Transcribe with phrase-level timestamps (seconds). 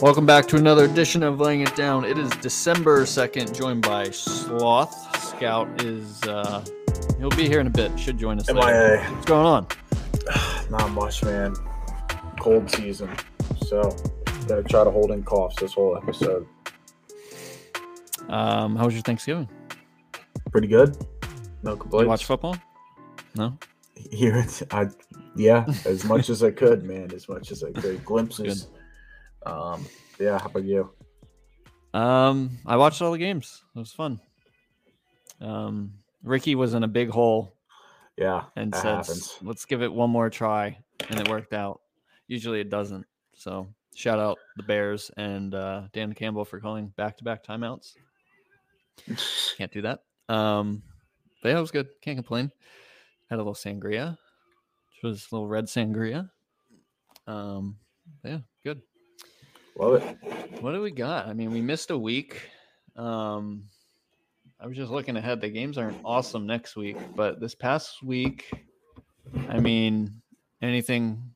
[0.00, 2.04] Welcome back to another edition of Laying It Down.
[2.04, 4.92] It is December 2nd, joined by Sloth.
[5.24, 6.64] Scout is, uh,
[7.18, 7.98] he'll be here in a bit.
[7.98, 8.50] Should join us.
[8.50, 8.98] later.
[8.98, 9.10] MIA.
[9.12, 9.66] What's going on?
[10.70, 11.54] Not much, man.
[12.40, 13.08] Cold season.
[13.66, 13.96] So,
[14.48, 16.46] gonna try to hold in coughs this whole episode.
[18.28, 19.48] Um, how was your Thanksgiving?
[20.50, 20.96] Pretty good.
[21.62, 22.08] No You complaints.
[22.08, 22.56] watch football?
[23.36, 23.56] No?
[23.94, 24.88] Here, I,
[25.36, 27.10] yeah, as much as I could, man.
[27.14, 28.04] As much as I could.
[28.04, 28.68] Glimpses.
[29.46, 29.86] Um,
[30.18, 30.38] yeah.
[30.38, 30.90] How about you?
[31.92, 33.62] Um, I watched all the games.
[33.74, 34.20] It was fun.
[35.40, 37.54] Um, Ricky was in a big hole
[38.16, 39.38] Yeah, and said, happens.
[39.42, 41.80] "Let's give it one more try," and it worked out.
[42.26, 43.06] Usually, it doesn't.
[43.34, 47.94] So, shout out the Bears and uh, Dan Campbell for calling back-to-back timeouts.
[49.56, 50.00] Can't do that.
[50.28, 50.82] Um,
[51.42, 51.88] but yeah, it was good.
[52.00, 52.50] Can't complain.
[53.28, 54.16] Had a little sangria,
[54.90, 56.30] which was a little red sangria.
[57.26, 57.76] Um,
[58.24, 58.38] yeah.
[59.76, 60.62] Love it.
[60.62, 61.26] What do we got?
[61.26, 62.40] I mean, we missed a week.
[62.96, 63.64] Um,
[64.60, 65.40] I was just looking ahead.
[65.40, 68.50] The games aren't awesome next week, but this past week,
[69.48, 70.22] I mean,
[70.62, 71.34] anything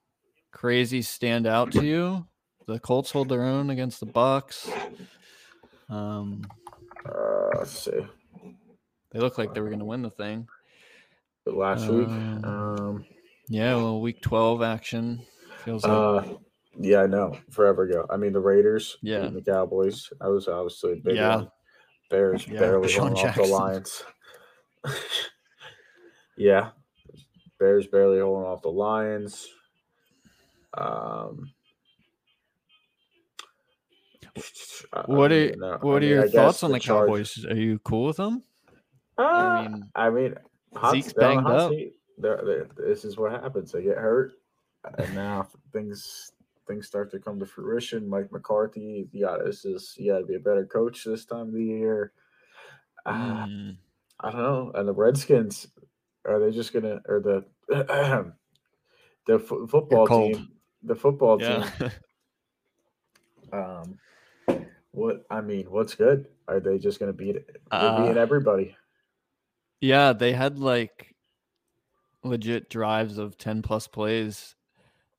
[0.53, 2.27] crazy stand out to you?
[2.67, 4.71] The Colts hold their own against the Bucs.
[5.89, 6.43] Um,
[7.05, 8.07] Uh, let's see.
[9.11, 10.47] they look like they were going to win the thing.
[11.45, 12.09] The last week.
[12.09, 13.05] Um, Um,
[13.49, 15.23] Yeah, well, week twelve action
[15.65, 16.35] feels like uh,
[16.81, 17.37] yeah, I know.
[17.51, 18.07] Forever ago.
[18.11, 18.99] I mean, the Raiders.
[19.03, 19.29] Yeah.
[19.29, 20.11] The Cowboys.
[20.21, 21.37] I was obviously a big Yeah.
[21.37, 21.51] one.
[22.11, 24.03] Bears Yeah, barely holding off the Lions.
[26.37, 26.71] yeah.
[27.59, 29.49] Bears barely holding off the Lions.
[30.75, 31.53] Um,
[35.07, 35.73] what are know.
[35.73, 37.45] I what are your I thoughts on the Charg- Cowboys?
[37.47, 38.43] Are you cool with them?
[39.19, 40.35] Uh, I mean, I mean,
[40.77, 41.73] hot, Zeke's the banged up.
[42.19, 43.73] They're- they're- this is what happens.
[43.73, 44.33] They get hurt,
[44.99, 46.33] and now things
[46.69, 48.09] things start to come to fruition.
[48.09, 51.55] Mike McCarthy, yeah, this is you got to be a better coach this time of
[51.55, 52.13] the year.
[53.05, 53.77] Uh, Mm,
[54.21, 54.73] I don't know.
[54.75, 55.69] And the Redskins,
[56.27, 57.45] are they just gonna or the
[59.27, 60.49] the fo- football team?
[60.83, 61.71] The football yeah.
[61.79, 61.91] team.
[63.51, 63.99] Um,
[64.91, 66.29] what I mean, what's good?
[66.49, 67.37] Are they just gonna beat
[67.71, 68.77] Uh, beating everybody.
[69.81, 71.15] Yeah, they had like
[72.25, 74.55] legit drives of 10 plus plays.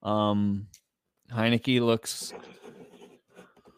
[0.04, 0.68] Um
[1.34, 2.34] Heinicke looks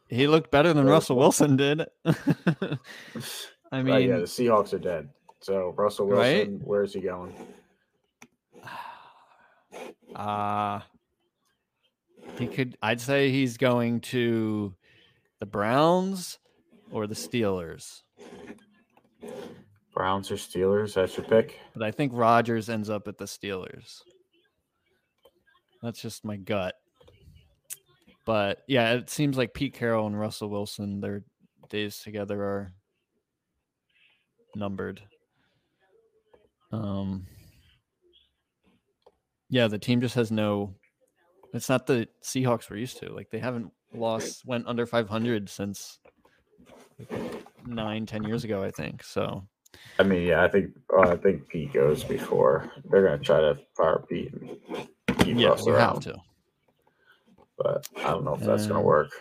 [0.07, 1.15] he looked better than Russell.
[1.17, 1.85] Wilson did.
[2.05, 2.17] I
[3.71, 5.09] Right, mean, yeah, the Seahawks are dead.
[5.39, 6.47] So Russell Right?
[6.47, 7.33] Wilson, where's he going?
[10.15, 10.81] uh
[12.37, 14.73] he could I'd say he's going to
[15.39, 16.37] the Browns
[16.91, 18.01] or the Steelers.
[19.93, 20.93] Browns or Steelers?
[20.93, 21.59] That's your pick.
[21.73, 24.01] But I think Rodgers ends up at the Steelers.
[25.81, 26.75] That's just my gut.
[28.25, 31.23] But yeah, it seems like Pete Carroll and Russell Wilson, their
[31.69, 32.71] days together are
[34.55, 35.01] numbered.
[36.71, 37.25] Um
[39.49, 40.75] Yeah, the team just has no
[41.53, 43.13] it's not the Seahawks we're used to.
[43.13, 45.99] Like they haven't lost went under 500 since
[47.65, 49.03] nine, ten years ago, I think.
[49.03, 49.43] So
[49.99, 53.57] I mean, yeah, I think uh, I think Pete goes before they're gonna try to
[53.75, 54.57] fire Pete and
[55.19, 56.03] keep yeah, around.
[56.03, 56.21] have to.
[57.57, 59.11] But I don't know if that's gonna work.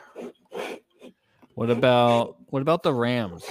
[1.54, 3.44] What about what about the Rams?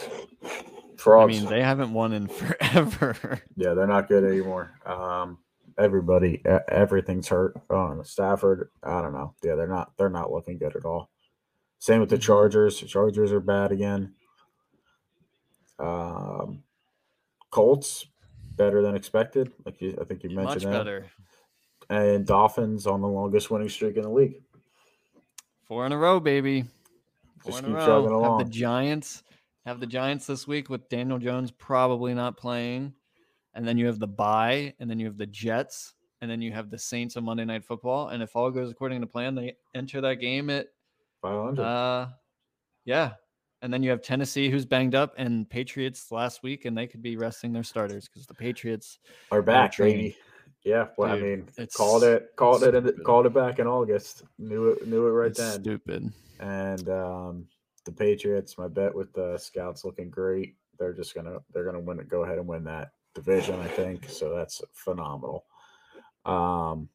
[0.97, 1.37] Frogs.
[1.37, 3.41] I mean, they haven't won in forever.
[3.55, 4.71] yeah, they're not good anymore.
[4.85, 5.37] Um,
[5.77, 7.55] everybody, everything's hurt.
[7.69, 9.33] Um, Stafford, I don't know.
[9.43, 9.91] Yeah, they're not.
[9.97, 11.09] They're not looking good at all.
[11.77, 12.21] Same with the Mhm.
[12.23, 12.81] Chargers.
[12.81, 14.13] The Chargers are bad again.
[15.77, 16.63] Um,
[17.51, 18.05] Colts
[18.55, 19.51] better than expected.
[19.65, 20.71] Like you, I think you mentioned Much that.
[20.71, 21.05] better.
[21.89, 24.41] And Dolphins on the longest winning streak in the league.
[25.69, 26.63] Four in a row, baby.
[27.43, 28.37] Four Just in a keep chugging row.
[28.39, 28.51] Have the.
[28.51, 29.23] Giants.
[29.67, 32.91] Have the Giants this week with Daniel Jones probably not playing.
[33.53, 36.51] And then you have the bye, and then you have the Jets, and then you
[36.51, 38.09] have the Saints on Monday Night Football.
[38.09, 40.67] And if all goes according to plan, they enter that game at
[41.21, 41.61] 500.
[41.61, 42.07] uh
[42.85, 43.11] yeah.
[43.61, 47.03] And then you have Tennessee who's banged up and Patriots last week, and they could
[47.03, 48.97] be resting their starters because the Patriots
[49.31, 49.97] are back, training.
[49.97, 50.17] baby.
[50.63, 53.59] Yeah, well, Dude, I mean, it's- called it, called it, in the, called it back
[53.59, 54.23] in August.
[54.37, 55.61] Knew it, knew it right it's then.
[55.61, 56.11] stupid.
[56.39, 57.47] and um,
[57.85, 58.57] the Patriots.
[58.57, 60.55] My bet with the scouts looking great.
[60.77, 62.09] They're just gonna they're gonna win it.
[62.09, 63.59] Go ahead and win that division.
[63.59, 64.35] I think so.
[64.35, 65.45] That's phenomenal.
[66.25, 66.89] Um,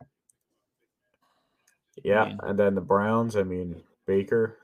[2.03, 3.35] yeah, mean- and then the Browns.
[3.37, 4.59] I mean Baker.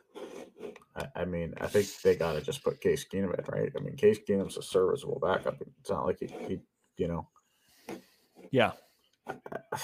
[0.96, 3.72] I, I mean, I think they got to just put Case Keenum in, right?
[3.76, 5.56] I mean, Case Keenum's a serviceable backup.
[5.80, 6.60] It's not like he, he
[6.96, 7.28] you know.
[8.50, 8.72] Yeah.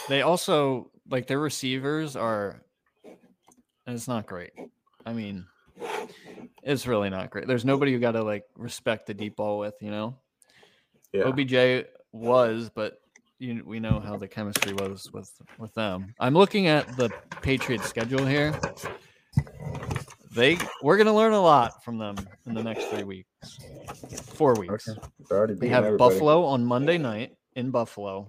[0.08, 2.62] They also like their receivers are
[3.86, 4.52] it's not great.
[5.04, 5.46] I mean,
[6.62, 7.46] it's really not great.
[7.46, 10.16] There's nobody you got to like respect the deep ball with, you know.
[11.12, 11.24] Yeah.
[11.24, 13.00] OBJ was, but
[13.38, 16.14] you, we know how the chemistry was with with them.
[16.18, 17.10] I'm looking at the
[17.42, 18.58] Patriots schedule here.
[20.34, 22.16] They we're gonna learn a lot from them
[22.46, 23.58] in the next three weeks,
[24.34, 24.88] four weeks.
[24.88, 25.00] Okay.
[25.28, 26.14] They're already They beating have everybody.
[26.14, 28.28] Buffalo on Monday night in Buffalo,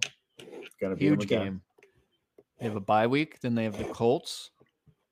[0.79, 1.44] Gonna beat 'em huge again.
[1.44, 1.62] game.
[2.59, 4.51] They have a bye week, then they have the Colts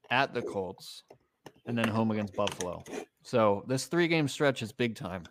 [0.09, 1.03] at the Colts,
[1.65, 2.83] and then home against Buffalo.
[3.23, 5.23] So this three game stretch is big time.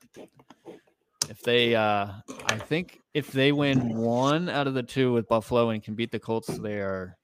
[1.31, 2.13] If they, uh,
[2.47, 6.11] I think if they win one out of the two with Buffalo and can beat
[6.11, 7.17] the Colts, they are,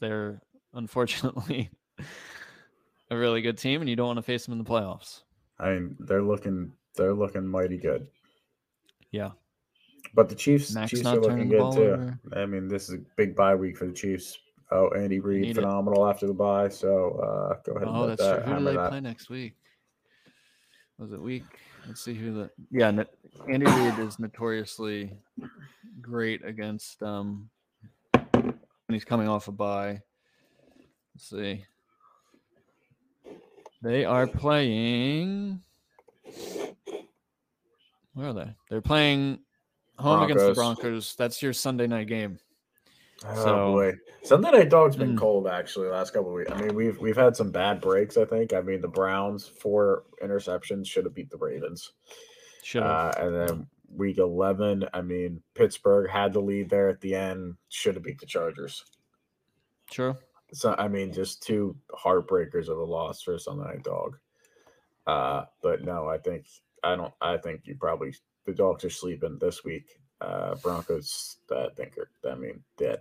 [0.00, 0.40] they're
[0.74, 1.70] unfortunately
[3.10, 5.22] a really good team, and you don't want to face them in the playoffs.
[5.58, 8.06] I mean, they're looking they're looking mighty good.
[9.10, 9.30] Yeah,
[10.14, 11.82] But the Chiefs, Max Chiefs are looking good too.
[11.82, 12.18] over.
[12.34, 14.38] I mean, this is a big bye week for the Chiefs.
[14.70, 15.54] Oh, Andy Reid, need it.
[15.54, 16.68] phenomenal after the bye.
[16.68, 18.52] So uh, go ahead Oh, let that's that true.
[18.54, 18.90] Who do they that.
[18.90, 19.54] play next week?
[20.98, 21.44] Was it week?
[21.86, 22.90] Let's see who the yeah.
[22.90, 23.04] no-
[23.48, 25.12] Andy Reid is notoriously
[26.02, 27.48] great against um
[28.32, 28.54] when
[28.90, 30.00] he's coming off a bye.
[31.14, 31.64] Let's see.
[33.80, 35.60] They are playing.
[38.14, 38.54] Where are they?
[38.68, 39.38] They're playing
[39.98, 40.80] home against the Broncos.
[40.82, 41.14] Broncos.
[41.16, 42.38] That's your Sunday night game.
[43.26, 43.92] Oh So- boy,
[44.22, 45.18] Sunday Night Dog's been Mm.
[45.18, 46.50] cold actually last couple of weeks.
[46.52, 48.16] I mean, we've we've had some bad breaks.
[48.16, 48.52] I think.
[48.52, 51.92] I mean, the Browns four interceptions should have beat the Ravens.
[52.62, 53.66] Should Uh, and then
[53.96, 57.56] week eleven, I mean, Pittsburgh had the lead there at the end.
[57.70, 58.84] Should have beat the Chargers.
[59.90, 60.16] True.
[60.52, 64.16] So I mean, just two heartbreakers of a loss for a Sunday Night Dog.
[65.08, 66.46] Uh, but no, I think
[66.84, 67.12] I don't.
[67.20, 68.14] I think you probably
[68.48, 69.84] the dogs are sleeping this week.
[70.20, 72.10] Uh, Broncos, I think are.
[72.30, 72.98] I mean, dead,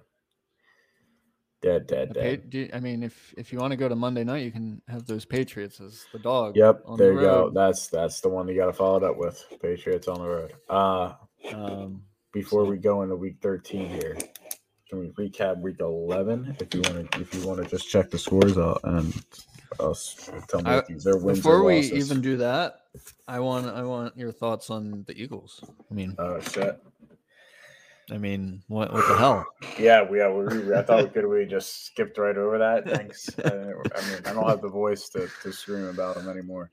[1.62, 2.50] dead, dead, dead.
[2.50, 5.06] Do- I mean, if if you want to go to Monday night, you can have
[5.08, 6.56] those Patriots as the dog.
[6.58, 7.50] Yep, on the there you go.
[7.50, 9.44] That's that's the one you got to follow it up with.
[9.62, 10.54] Patriots on the road.
[10.70, 11.14] Uh,
[11.54, 12.04] Um,
[12.34, 14.18] before we go into week thirteen here,
[14.90, 16.56] can we recap week eleven?
[16.60, 19.14] If you want to, if you want to just check the scores out and
[19.80, 22.82] us tell me I- if these are wins before we even do that,
[23.28, 25.64] I want I want your thoughts on the Eagles.
[25.90, 26.82] I mean, Oh shit!
[28.10, 29.46] I mean, what what the hell?
[29.78, 32.88] Yeah, we, yeah, we, I thought we could we just skipped right over that.
[32.88, 33.30] Thanks.
[33.44, 36.70] Uh, I mean, I don't have the voice to, to scream about them anymore.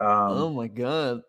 [0.00, 1.22] Um, oh my god!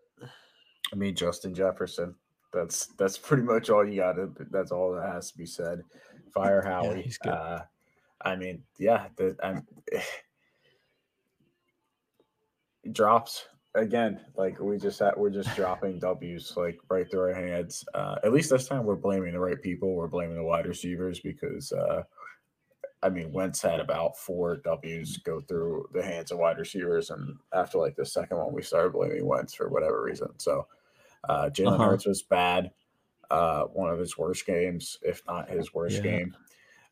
[0.91, 2.15] I mean, Justin Jefferson.
[2.51, 4.15] That's that's pretty much all you got.
[4.51, 5.83] That's all that has to be said.
[6.33, 7.11] Fire Howie.
[7.21, 7.29] good.
[7.29, 7.61] Uh,
[8.21, 9.65] I mean, yeah, the, I'm,
[12.91, 13.45] drops
[13.75, 14.21] again.
[14.35, 17.83] Like we just had, we're just dropping W's like right through our hands.
[17.93, 19.95] Uh, at least this time we're blaming the right people.
[19.95, 22.03] We're blaming the wide receivers because uh,
[23.01, 27.37] I mean Wentz had about four W's go through the hands of wide receivers, and
[27.53, 30.29] after like the second one, we started blaming Wentz for whatever reason.
[30.37, 30.67] So
[31.29, 31.83] uh, Jalen Uh-huh.
[31.89, 32.71] Hurts was bad.
[33.31, 36.01] Uh, one of his worst games, if not his worst Yeah.
[36.03, 36.35] game.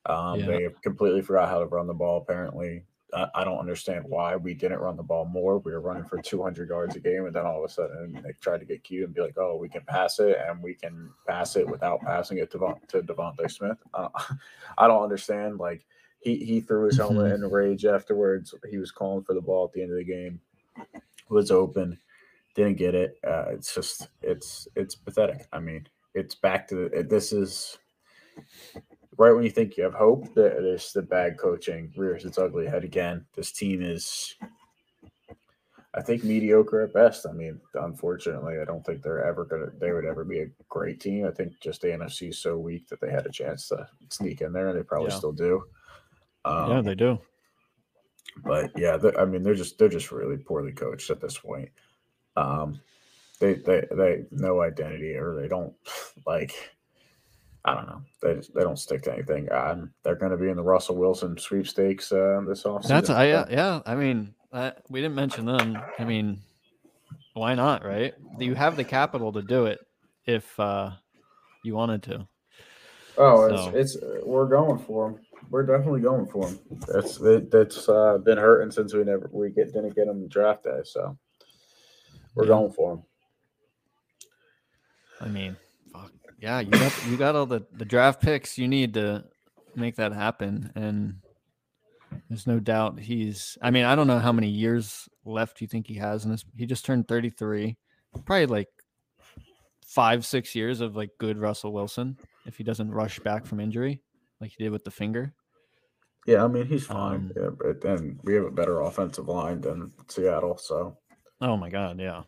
[0.07, 0.45] Um, Yeah.
[0.47, 2.17] They completely forgot how to run the ball.
[2.17, 2.83] Apparently,
[3.13, 5.59] I, I don't understand why we didn't run the ball more.
[5.59, 8.31] We were running for 200 yards a game, and then all of a sudden they
[8.41, 11.11] tried to get cute and be like, "Oh, we can pass it, and we can
[11.27, 14.07] pass it without passing it to to DeVonta Smith." Uh,
[14.77, 15.59] I don't understand.
[15.59, 15.85] Like
[16.21, 18.53] he he threw his helmet in a rage afterwards.
[18.69, 20.39] He was calling for the ball at the end of the game.
[21.29, 21.97] Was open,
[22.55, 23.17] didn't get it.
[23.25, 25.47] Uh, it's just it's it's pathetic.
[25.51, 27.77] I mean, it's back to the, this is
[29.21, 32.65] right when you think you have hope, that there's the bad coaching rears its ugly
[32.65, 33.23] head again.
[33.35, 34.35] This team is,
[35.93, 37.27] I think, mediocre at best.
[37.27, 39.67] I mean, unfortunately, I don't think they're ever gonna.
[39.79, 41.25] They would ever be a great team.
[41.27, 44.41] I think just the NFC is so weak that they had a chance to sneak
[44.41, 45.17] in there, and they probably Yeah.
[45.17, 45.63] still do.
[46.43, 47.19] Um, yeah, they do.
[48.43, 51.69] but yeah, I mean, they're just they're just really poorly coached at this point.
[52.35, 52.79] Um,
[53.39, 55.75] they they they no identity, or they don't
[56.25, 56.55] like.
[57.63, 58.01] I don't know.
[58.23, 59.51] They just, they don't stick to anything.
[59.51, 62.87] Um, they're going to be in the Russell Wilson sweepstakes uh, this offseason.
[62.87, 63.81] That's I yeah, yeah.
[63.85, 65.77] I mean, uh, we didn't mention them.
[65.99, 66.41] I mean,
[67.33, 67.85] why not?
[67.85, 68.13] Right?
[68.39, 69.79] You have the capital to do it
[70.25, 70.91] if uh,
[71.63, 72.27] you wanted to.
[73.17, 75.19] Oh, So- it's, it's we're going for them.
[75.49, 76.59] We're definitely going for them.
[76.87, 80.63] That's it, that's uh, been hurting since we never we get didn't get them draft
[80.63, 80.79] day.
[80.83, 81.17] So
[82.35, 82.49] we're Yeah.
[82.49, 83.03] going for them.
[85.19, 85.57] I mean,
[85.91, 86.11] fuck.
[86.41, 89.23] Yeah, you got you got all the the draft picks you need to
[89.75, 91.17] make that happen, and
[92.29, 93.57] there's no doubt he's.
[93.61, 96.43] I mean, I don't know how many years left you think he has in this.
[96.57, 97.77] He just turned 33,
[98.25, 98.67] probably like
[99.85, 104.01] five six years of like good Russell Wilson if he doesn't rush back from injury
[104.39, 105.33] like he did with the finger.
[106.25, 109.61] Yeah, I mean he's fine, Um, yeah, but then we have a better offensive line
[109.61, 110.97] than Seattle, so
[111.41, 112.23] Oh my god, yeah.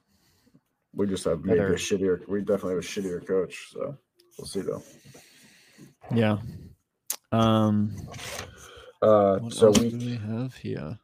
[0.93, 1.73] we just have maybe Better.
[1.73, 2.27] a shittier.
[2.27, 3.97] We definitely have a shittier coach, so
[4.37, 4.83] we'll see though.
[6.13, 6.37] Yeah.
[7.31, 7.95] Um
[9.01, 10.97] Uh, what so we do we have here?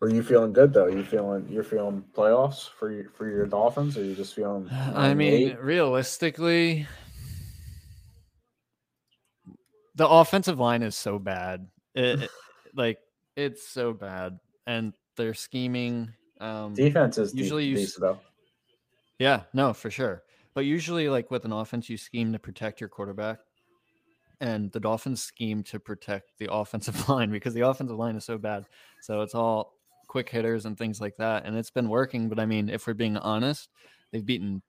[0.00, 0.86] are you feeling good though?
[0.86, 4.68] You feeling you're feeling playoffs for your for your Dolphins, or you just feeling?
[4.94, 5.60] I mean, eight?
[5.60, 6.86] realistically,
[9.94, 11.66] the offensive line is so bad.
[11.94, 12.30] It, it-
[12.74, 12.98] like
[13.36, 16.12] it's so bad, and they're scheming.
[16.40, 18.18] Um, defense is usually usually you decent though.
[19.18, 20.22] yeah, no, for sure.
[20.54, 23.40] But usually, like with an offense, you scheme to protect your quarterback,
[24.40, 28.38] and the Dolphins scheme to protect the offensive line because the offensive line is so
[28.38, 28.66] bad.
[29.00, 29.74] So it's all
[30.06, 32.28] quick hitters and things like that, and it's been working.
[32.28, 33.68] But I mean, if we're being honest,
[34.10, 34.62] they've beaten.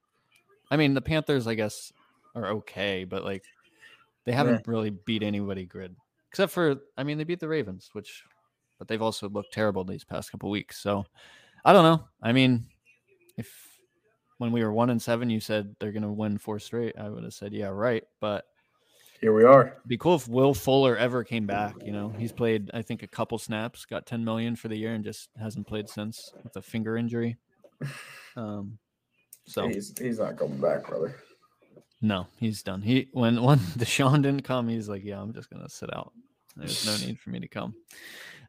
[0.71, 1.93] I mean, the Panthers, I guess,
[2.33, 3.43] are okay, but like
[4.25, 5.95] they haven't really beat anybody good
[6.35, 6.75] except for.
[6.97, 8.23] I mean, they beat the Ravens, which,
[8.77, 10.77] but they've also looked terrible these past couple weeks.
[10.77, 11.05] So
[11.63, 12.05] I don't know.
[12.21, 12.65] I mean,
[13.37, 13.64] if
[14.37, 17.23] when we were one and seven, you said they're gonna win four straight, I would
[17.23, 18.03] have said, yeah, right.
[18.19, 18.45] But
[19.21, 19.77] Here we are.
[19.87, 21.75] be cool if Will Fuller ever came back.
[21.83, 24.93] You know, he's played, I think, a couple snaps, got 10 million for the year,
[24.93, 27.37] and just hasn't played since with a finger injury.
[28.35, 28.77] Um,
[29.45, 31.15] so He's he's not coming back, brother.
[32.01, 32.81] no, he's done.
[32.81, 36.11] He when when Deshaun didn't come, he's like, yeah, I'm just gonna sit out.
[36.57, 37.75] There's no need for me to come.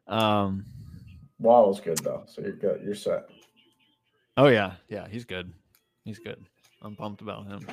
[0.07, 0.65] Um,
[1.39, 2.81] Waddle's good though, so you're good.
[2.83, 3.29] You're set.
[4.37, 5.51] Oh yeah, yeah, he's good.
[6.07, 6.41] He's good.
[6.81, 7.67] I'm pumped about him.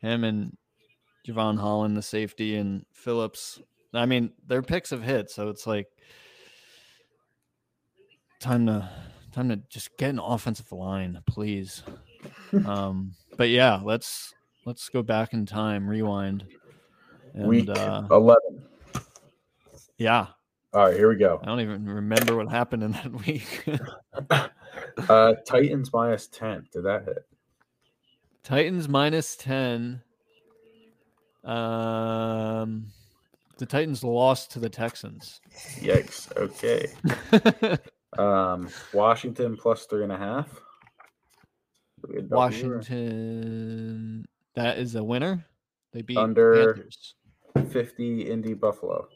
[0.00, 0.56] Him and
[1.24, 3.60] Jevon Holland, the safety, and Phillips.
[3.94, 5.86] I mean, their picks have hit, so it's like
[8.40, 8.90] time to
[9.30, 11.84] time to just get an offensive line, please.
[12.66, 14.34] um, but yeah, let's
[14.66, 16.44] let's go back in time, rewind,
[17.34, 18.64] and Week uh, eleven.
[19.96, 20.26] yeah,
[20.74, 21.38] All right, here we go.
[21.42, 23.64] I don't even remember what happened in that week.
[25.08, 26.66] Uh, Titans minus ten.
[26.72, 27.26] Did that hit?
[28.42, 30.02] Titans minus 10.
[31.44, 32.86] Um
[33.58, 35.40] the Titans lost to the Texans.
[35.80, 36.34] Yikes.
[36.36, 37.78] Okay.
[38.18, 40.48] Um, Washington plus three and a half.
[42.02, 45.46] Did we get W or- Washington that is a winner.
[45.92, 47.14] They beat Under- Panthers.
[47.70, 49.08] fifty Indy Buffalo.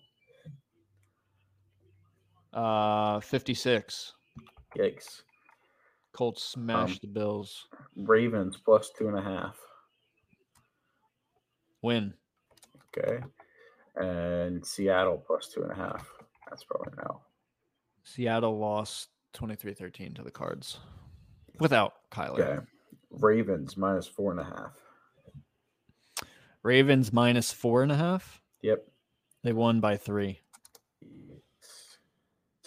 [2.56, 4.12] Uh 56.
[4.76, 5.22] Yikes.
[6.12, 7.68] Colts smashed Um, the Bills.
[7.96, 9.56] Ravens plus two and a half.
[11.82, 12.14] Win.
[12.96, 13.22] Okay.
[13.96, 16.10] And Seattle plus two and a half.
[16.48, 17.20] That's probably now.
[18.04, 20.78] Seattle lost 23-13 to the Cards.
[21.60, 22.40] Without Kyler.
[22.40, 22.58] Okay.
[23.10, 24.72] Ravens minus four and a half.
[26.62, 28.40] Ravens minus four and a half.
[28.62, 28.86] Yep.
[29.42, 30.40] They won by three.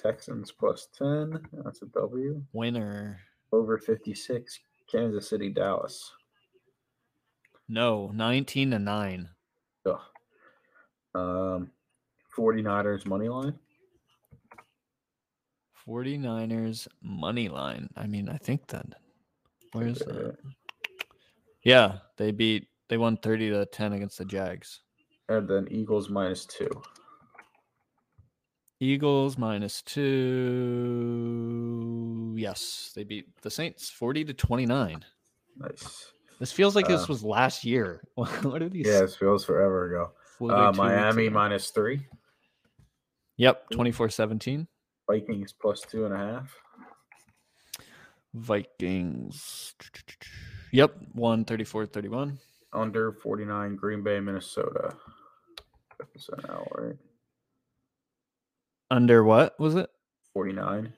[0.01, 1.39] Texans plus 10.
[1.63, 2.41] That's a W.
[2.53, 3.19] Winner.
[3.51, 4.59] Over 56.
[4.91, 6.11] Kansas City, Dallas.
[7.67, 9.29] No, 19 to 9.
[9.85, 9.99] Ugh.
[11.15, 11.71] Um,
[12.35, 13.53] 49ers money line.
[15.87, 17.89] 49ers money line.
[17.95, 18.85] I mean, I think that
[19.71, 20.37] where's that?
[21.63, 24.81] Yeah, they beat they won 30 to 10 against the Jags.
[25.29, 26.69] And then Eagles minus two.
[28.79, 32.35] Eagles minus 2.
[32.37, 35.03] Yes, they beat the Saints 40 to 29.
[35.57, 36.11] Nice.
[36.39, 38.01] This feels like Uh, this was last year.
[38.15, 38.87] what are these?
[38.87, 40.11] Yeah, it feels forever ago.
[40.41, 41.33] Uh, Miami ago?
[41.33, 42.07] minus three.
[43.35, 44.67] Yep, 24-17.
[45.09, 46.55] Vikings plus two and a half.
[48.33, 49.73] Vikings.
[50.71, 52.37] Yep, won 34-31.
[52.73, 54.93] Under 49 Green Bay, Minnesota.
[56.13, 56.95] Percent out, right?
[58.91, 59.89] Under what was it?
[60.33, 60.93] 49.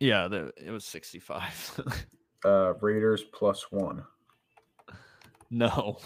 [0.00, 1.80] Yeah, the, it was 65.
[2.44, 4.04] Uh, Raiders plus one.
[5.50, 5.98] no.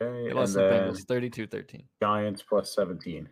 [0.00, 0.22] Okay.
[0.22, 1.82] They And lost the Bengals 32 13.
[2.00, 3.28] Giants plus 17.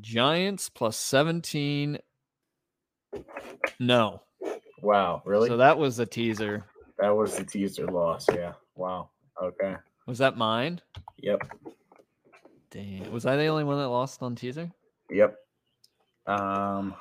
[0.00, 1.98] Giants plus 17.
[3.78, 4.22] No.
[4.80, 5.48] Wow, really?
[5.50, 6.64] So that was a teaser.
[6.98, 8.24] that was the teaser loss.
[8.32, 8.54] Yeah.
[8.74, 9.10] Wow.
[9.42, 9.76] Okay.
[10.06, 10.80] Was that mine?
[11.18, 11.40] Yep.
[12.70, 13.12] Dang.
[13.12, 14.72] Was I the only one that lost on teaser?
[15.10, 15.36] Yep.
[16.26, 16.94] Um.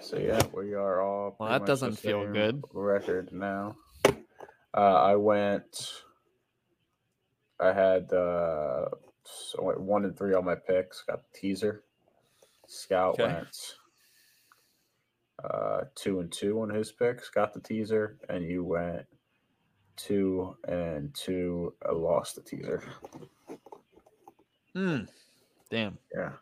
[0.00, 1.36] So yeah, we are all.
[1.38, 2.62] Well, that doesn't feel good.
[2.72, 3.76] Record now.
[4.76, 6.02] Uh, I went.
[7.58, 8.88] I had uh,
[9.24, 11.02] so I went one and three on my picks.
[11.02, 11.82] Got the teaser.
[12.68, 13.32] Scout Okay.
[13.32, 13.56] went
[15.42, 17.30] uh, two and two on his picks.
[17.30, 19.06] Got the teaser, and you went
[19.96, 21.74] two and two.
[21.88, 22.82] uh, lost the teaser.
[24.76, 25.08] Mm.
[25.70, 25.98] Damn.
[26.14, 26.32] Yeah.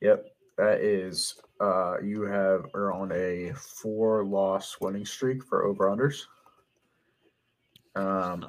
[0.00, 0.26] Yep.
[0.56, 6.22] That is uh you have are on a four loss winning streak for over unders.
[7.96, 8.48] Um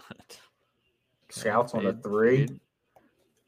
[1.30, 2.48] Scouts on a three,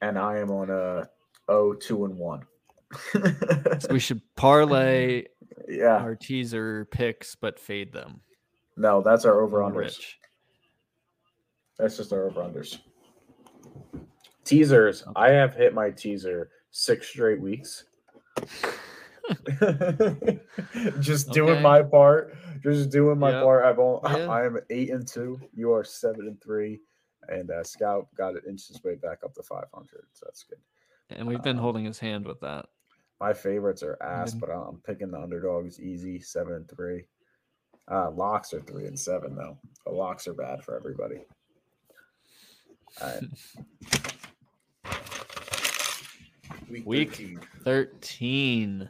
[0.02, 1.08] and I am on a
[1.48, 2.44] oh two and one.
[3.14, 5.26] So we should parlay
[5.70, 5.98] yeah.
[5.98, 8.22] our teaser picks, but fade them.
[8.76, 10.00] No, that's our over unders.
[11.78, 12.80] That's just our over unders.
[14.48, 15.04] Teasers.
[15.16, 17.84] I have hit my teaser six straight weeks.
[21.02, 21.62] just doing Okay.
[21.62, 22.34] my part.
[22.62, 23.44] Just doing my Yep.
[23.44, 23.66] part.
[23.66, 24.30] I've only, Yeah.
[24.32, 25.40] I am eight and two.
[25.54, 26.80] You are seven and three.
[27.28, 30.06] And uh, Scout got it inched his way back up to five hundred.
[30.14, 30.60] So that's good.
[31.10, 32.68] And we've been Um, holding his hand with that.
[33.20, 37.06] My favorites are ass, been- but I'm picking the underdogs easy, seven and three.
[37.92, 39.58] Uh, locks are three and seven though.
[39.86, 41.26] The locks are bad for everybody.
[43.02, 43.24] All right.
[46.86, 47.40] Week 13.
[47.64, 48.90] 13.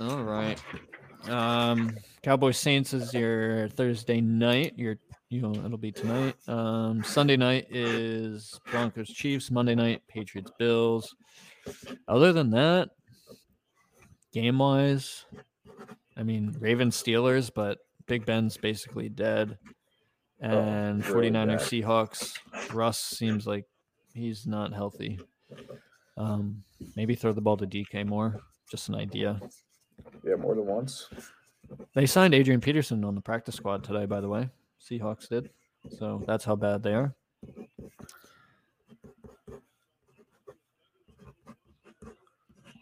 [0.00, 0.62] All right.
[1.28, 4.74] Um Cowboy Saints is your Thursday night.
[4.76, 4.96] Your
[5.28, 6.36] you know it'll be tonight.
[6.48, 9.50] Um Sunday night is Broncos Chiefs.
[9.50, 11.14] Monday night Patriots Bills.
[12.08, 12.90] Other than that,
[14.32, 15.24] game wise,
[16.16, 19.58] I mean Ravens Steelers, but Big Ben's basically dead.
[20.40, 21.60] And Oh, really 49ers bad.
[21.60, 22.72] Seahawks.
[22.72, 23.66] Russ seems like
[24.14, 25.20] he's not healthy.
[26.16, 26.62] Um,
[26.96, 28.40] maybe throw the ball to DK more.
[28.70, 29.40] Just an idea.
[30.24, 31.08] Yeah, more than once.
[31.94, 34.48] They signed Adrian Peterson on the practice squad today, by the way.
[34.80, 35.50] Seahawks did.
[35.98, 37.14] So that's how bad they are.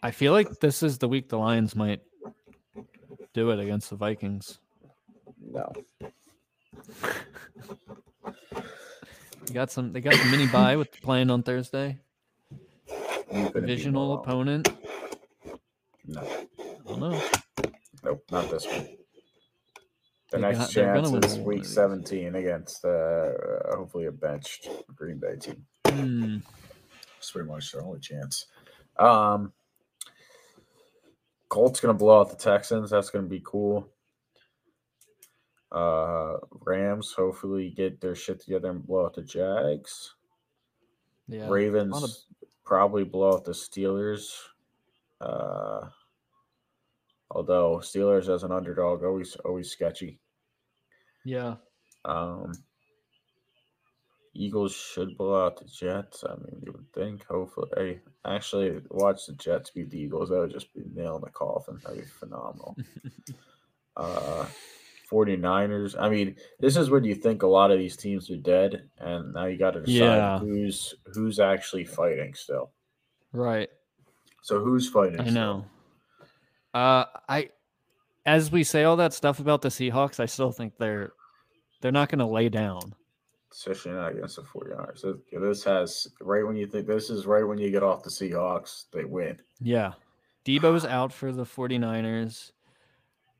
[0.01, 2.01] I feel like this is the week the Lions might
[3.33, 4.59] do it against the Vikings.
[5.41, 5.71] No.
[9.47, 9.91] You got some.
[9.91, 11.99] They got the mini bye with the playing on Thursday.
[13.31, 14.69] You've been a Divisional opponent.
[16.05, 16.21] No.
[16.21, 16.47] I
[16.87, 17.21] don't know.
[18.03, 18.87] Nope, not this one.
[20.31, 21.73] The They next got- chance is week these.
[21.73, 23.29] 17 against uh,
[23.75, 25.65] hopefully a benched Green Bay team.
[25.87, 26.37] Hmm.
[27.15, 28.45] That's pretty much their only chance.
[28.97, 29.53] Um,
[31.49, 32.89] Colts gonna blow out the Texans.
[32.91, 33.89] That's gonna be cool.
[35.71, 40.15] Uh, Rams hopefully get their shit together and blow out the Jags.
[41.27, 41.47] Yeah.
[41.49, 42.25] Ravens
[42.69, 44.29] probably blow out the Steelers.
[45.19, 45.87] Uh,
[47.31, 50.19] although Steelers as an underdog always always sketchy.
[51.25, 51.55] Yeah.
[52.05, 52.53] Um,
[54.35, 56.23] Eagles should blow out the Jets.
[56.23, 57.25] I mean, you would think.
[57.25, 60.29] Hopefully, hey, actually, watch the Jets beat the Eagles.
[60.29, 61.79] That would just be nail in the coffin.
[61.83, 62.77] That'd be phenomenal.
[63.97, 64.45] uh,
[65.11, 65.95] 49ers.
[65.99, 69.33] I mean, this is when you think a lot of these teams are dead, and
[69.33, 70.39] now you got to decide Yeah.
[70.39, 72.71] who's who's actually fighting still.
[73.31, 73.69] Right.
[74.41, 75.19] So who's fighting?
[75.19, 75.33] I still?
[75.33, 75.65] know.
[76.73, 77.49] Uh, I,
[78.25, 81.11] as we say all that stuff about the Seahawks, I still think they're
[81.81, 82.93] they're not going to lay down.
[83.51, 85.01] especially not against the 49ers.
[85.01, 88.09] This- This has right when you think this is right when you get off the
[88.11, 89.39] Seahawks, they win.
[89.59, 89.93] Yeah.
[90.45, 92.51] Deebo's out for the 49ers.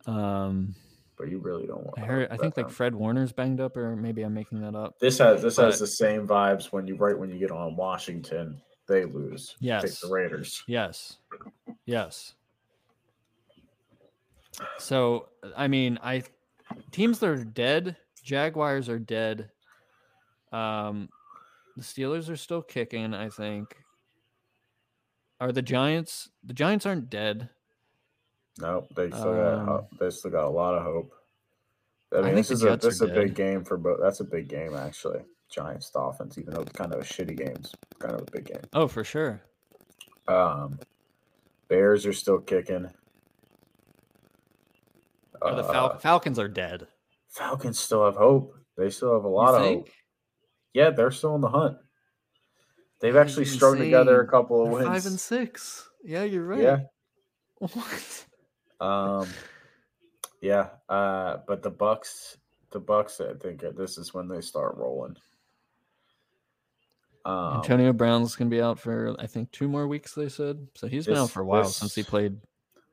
[0.08, 0.74] Um,
[1.20, 1.98] But you really don't want.
[1.98, 2.28] I to heard.
[2.32, 2.70] I think like.
[2.70, 4.98] Fred Warner's banged up, or maybe I'm making that up.
[5.00, 8.62] this has this has the same vibes when you right when you get on Washington,
[8.88, 9.50] they lose.
[9.50, 10.00] Take Yes.
[10.00, 10.64] the Raiders.
[10.66, 11.18] Yes.
[11.86, 12.36] Yes.
[14.78, 15.28] So
[15.58, 16.24] I mean, I
[16.92, 17.98] teams that are dead.
[18.24, 19.50] Jaguars are dead.
[20.54, 21.10] Um,
[21.76, 23.14] the Steelers are still kicking.
[23.14, 23.76] I think.
[25.42, 26.30] Are the Giants?
[26.46, 27.50] The Giants aren't dead.
[28.60, 31.14] No, they still got Um, ho- they still got a lot of hope.
[32.12, 34.00] I I mean, think this is a this is a big game for both.
[34.02, 35.22] That's a big game actually.
[35.50, 38.46] Giants Dolphins, even though it's kind of a shitty game, it's kind of a big
[38.46, 38.62] game.
[38.74, 39.42] Oh, for sure.
[40.28, 40.80] Um,
[41.68, 42.88] Bears are still kicking.
[45.42, 46.88] Or the Uh, Falcons are dead.
[47.30, 48.56] Falcons still have hope.
[48.78, 49.88] They still have a lot of think?
[49.88, 49.96] hope.
[50.74, 51.78] Yeah, they're still in the hunt.
[53.00, 54.88] They've actually strung together a couple of They're wins.
[54.88, 55.90] Five and six.
[56.04, 56.62] Yeah, you're right.
[56.62, 56.80] Yeah.
[57.60, 58.26] What?
[58.80, 59.28] Um,
[60.42, 60.70] yeah.
[60.88, 62.38] Uh, but the Bucs,
[62.72, 65.16] the Bucs, I think uh, this is when they start rolling.
[67.26, 70.14] Um, Antonio Brown's gonna be out for I think two more weeks.
[70.14, 70.88] They said so.
[70.88, 72.38] He's been out for a while since he played.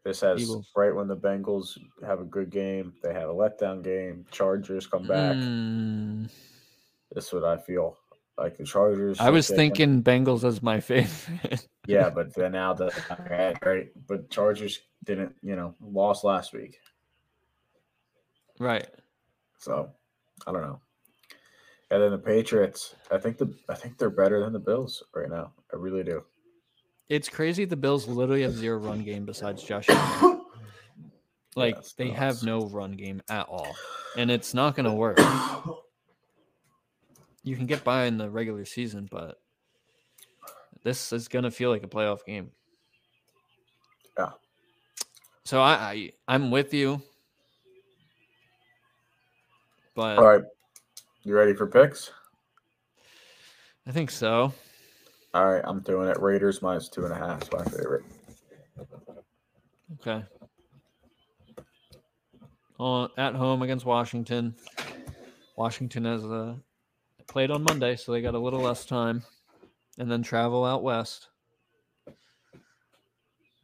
[0.04, 0.66] this has Eagles.
[0.76, 4.26] right when the Bengals have a good game, they have a letdown game.
[4.32, 5.36] Chargers come back.
[5.36, 6.28] Mm,
[7.12, 7.96] This is what I feel
[8.36, 8.56] like.
[8.58, 9.20] The Chargers.
[9.20, 11.66] I was thinking Bengals as my favorite.
[11.86, 12.92] Yeah, but then now the
[13.64, 16.78] right, but Chargers didn't, you know, lost last week.
[18.58, 18.88] right.
[19.58, 19.90] So
[20.46, 20.80] I don't know.
[21.90, 22.94] And then the Patriots.
[23.10, 25.52] I think the I think they're better than the Bills right now.
[25.72, 26.24] I really do.
[27.08, 27.64] It's crazy.
[27.64, 29.88] The Bills literally have zero run game besides Josh.
[31.58, 32.18] Like they nuts.
[32.18, 33.74] have no run game at all,
[34.18, 35.18] and it's not going to work.
[37.42, 39.38] You can get by in the regular season, but
[40.86, 42.48] this is going to feel like a playoff game.
[44.16, 44.30] Yeah.
[45.44, 47.02] So I, I I'm with you,
[49.96, 50.44] but All right.
[51.24, 52.12] You ready for picks?
[53.88, 54.52] I think so.
[55.34, 56.20] All right, I'm doing it.
[56.20, 58.04] Raiders minus two and a half is my favorite.
[59.94, 60.24] Okay.
[62.78, 64.54] On at home against Washington.
[65.56, 66.54] Washington has uh,
[67.26, 69.24] played on Monday, so they got a little less time,
[69.98, 71.28] and then travel out west.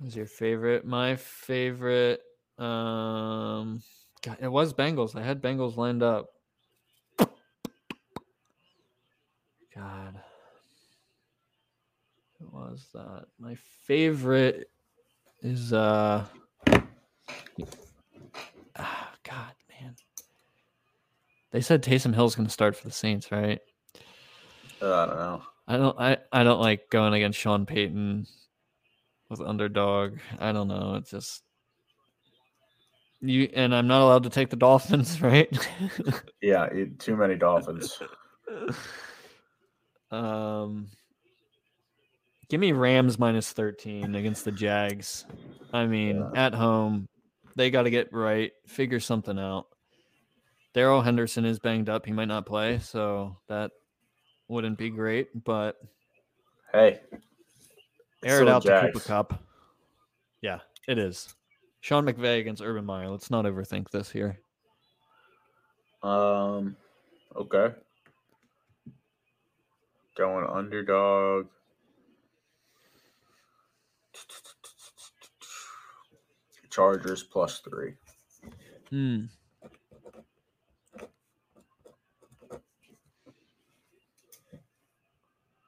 [0.01, 0.85] Was your favorite?
[0.85, 2.21] My favorite.
[2.59, 3.83] Um,
[4.23, 5.15] God, it was Bengals.
[5.15, 6.31] I had Bengals lined up.
[9.75, 10.21] God,
[12.39, 13.27] what was that?
[13.39, 14.69] My favorite
[15.41, 16.25] is uh
[18.77, 19.97] ah, God, man.
[21.53, 23.61] They said Taysom Hill's going to start for the Saints, right?
[24.81, 25.43] Uh, I don't know.
[25.67, 28.27] I don't I, I don't like going against Sean Payton
[29.29, 30.19] with underdog.
[30.39, 30.97] I don't know.
[30.97, 31.43] It's just
[33.21, 35.49] you and I'm not allowed to take the Dolphins, right?
[36.41, 38.01] Yeah, too many Dolphins.
[40.11, 40.89] um
[42.51, 45.25] give me Rams minus 13 against the Jags.
[45.73, 46.47] I mean, Yeah.
[46.47, 47.07] at home,
[47.57, 49.67] they got to get right, figure something out.
[50.75, 52.05] Darrell Henderson is banged up.
[52.05, 53.71] He might not play, so that
[54.53, 55.81] wouldn't be great, but
[56.73, 57.01] Hey,
[58.25, 59.43] air it out to Cooper Kupp.
[60.43, 61.35] Yeah, it is.
[61.81, 63.09] Sean McVay against Urban Meyer.
[63.09, 64.39] Let's not overthink this here.
[66.03, 66.77] Um,
[67.37, 67.75] okay.
[70.17, 71.49] Going underdog.
[76.71, 77.95] Chargers plus three.
[78.91, 79.25] Hmm.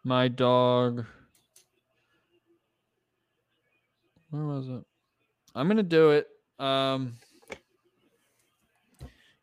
[0.05, 1.07] My dog.
[4.31, 4.83] Where was it?
[5.55, 6.29] I'm gonna do it.
[6.59, 7.14] Um,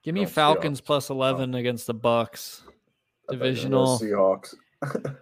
[0.04, 0.86] give me Falcons Seahawks.
[0.86, 2.62] plus eleven against the Bucs.
[2.62, 2.74] I thought
[3.34, 4.00] you were going Divisional.
[4.00, 4.56] Seahawks.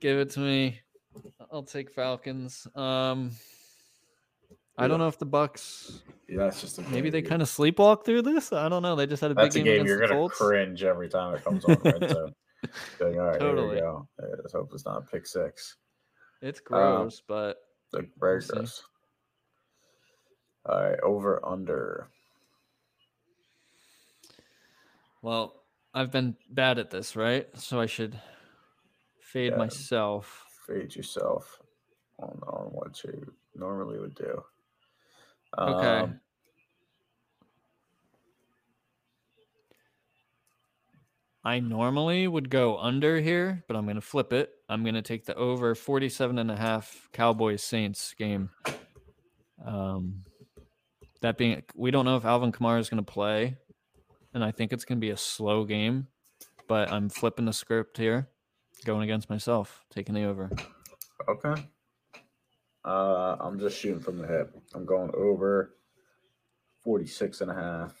[0.00, 0.80] Give it to me.
[1.52, 2.66] I'll take Falcons.
[2.74, 3.30] Um,
[4.76, 6.00] I don't know if the Bucs.
[6.28, 8.52] Yeah, it's just a Maybe they kind of sleepwalk through this.
[8.52, 8.96] I don't know.
[8.96, 10.36] They just had a big That's a game, game you're gonna Colts.
[10.38, 11.76] cringe every time it comes on.
[11.84, 12.34] Red zone.
[13.00, 13.76] All right, here Totally.
[13.76, 14.08] we go.
[14.22, 15.76] Uh, Let's hope it's not pick six.
[16.42, 17.58] It's gross, but
[17.92, 18.56] Like very We'll see.
[18.56, 18.82] gross.
[20.68, 22.08] All right, over under.
[25.22, 27.46] well, I've been bad at this, right?
[27.58, 28.18] So I should
[29.20, 29.58] fade Yeah.
[29.58, 30.46] myself.
[30.66, 31.60] Fade yourself
[32.18, 34.42] on on what you normally would do.
[35.58, 36.12] Okay.
[41.42, 44.50] I normally would go under here, but I'm going to flip it.
[44.68, 48.50] I'm going to take the over 47 and a half Cowboys Saints game.
[49.64, 50.24] Um,
[51.22, 53.56] that being, we don't know if Alvin Kamara is going to play,
[54.34, 56.08] and I think it's going to be a slow game,
[56.68, 58.28] but I'm flipping the script here,
[58.84, 60.50] going against myself, taking the over.
[61.26, 61.62] Okay.
[62.84, 64.54] Uh, I'm just shooting from the hip.
[64.74, 65.74] I'm going over
[66.82, 67.94] 46 and a half.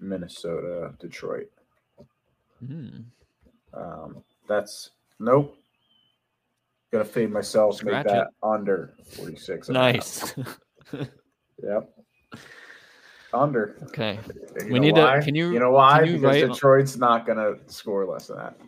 [0.00, 1.50] Minnesota, Detroit.
[2.66, 2.88] Hmm.
[3.74, 5.56] Um, that's nope.
[6.92, 7.76] Gonna fade myself.
[7.76, 8.16] Scratch make it.
[8.18, 9.68] that under 46.
[9.68, 9.94] and a half.
[9.94, 10.34] Nice.
[11.62, 11.90] Yep.
[13.32, 13.76] Under.
[13.84, 14.18] okay.
[14.66, 16.02] You We need to- can you- You know why?
[16.02, 18.58] you because on- Detroit's not gonna score less than that.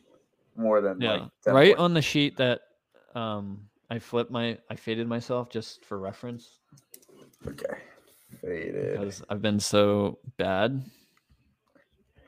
[0.56, 1.12] More than Yeah.
[1.12, 1.80] like right points.
[1.80, 2.60] on the sheet that
[3.16, 6.60] um I flipped my I faded myself just for reference
[7.46, 7.76] Okay.
[8.40, 10.82] Faded because I've been so bad.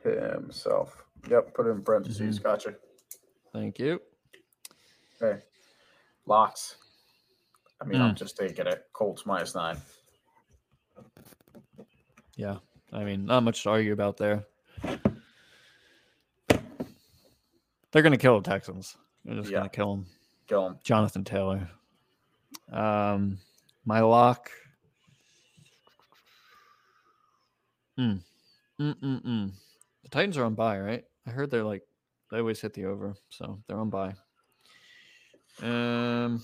[0.02, 1.05] himself.
[1.28, 1.54] Yep.
[1.54, 2.38] Put it in parentheses.
[2.38, 2.42] Mhm.
[2.42, 2.74] Gotcha.
[3.52, 4.00] Thank you.
[5.20, 5.42] Okay.
[6.26, 6.76] Locks.
[7.80, 8.18] I mean, I'm Mm.
[8.18, 8.86] just taking it.
[8.92, 9.80] Colts minus nine.
[12.36, 12.58] Yeah.
[12.92, 14.44] I mean, not much to argue about there.
[17.92, 18.96] They're gonna kill the Texans.
[19.24, 19.58] They're just Yeah.
[19.58, 20.06] gonna kill them.
[20.46, 20.78] Kill him.
[20.82, 21.70] Jonathan Taylor.
[22.70, 23.38] Um,
[23.84, 24.50] my lock.
[27.98, 28.22] Mm.
[28.78, 29.52] Mm-mm-mm.
[30.02, 31.04] The Titans are on bye, right?
[31.26, 31.82] I heard they're like
[32.30, 34.14] they always hit the over, so they're on bye.
[35.62, 36.42] Um,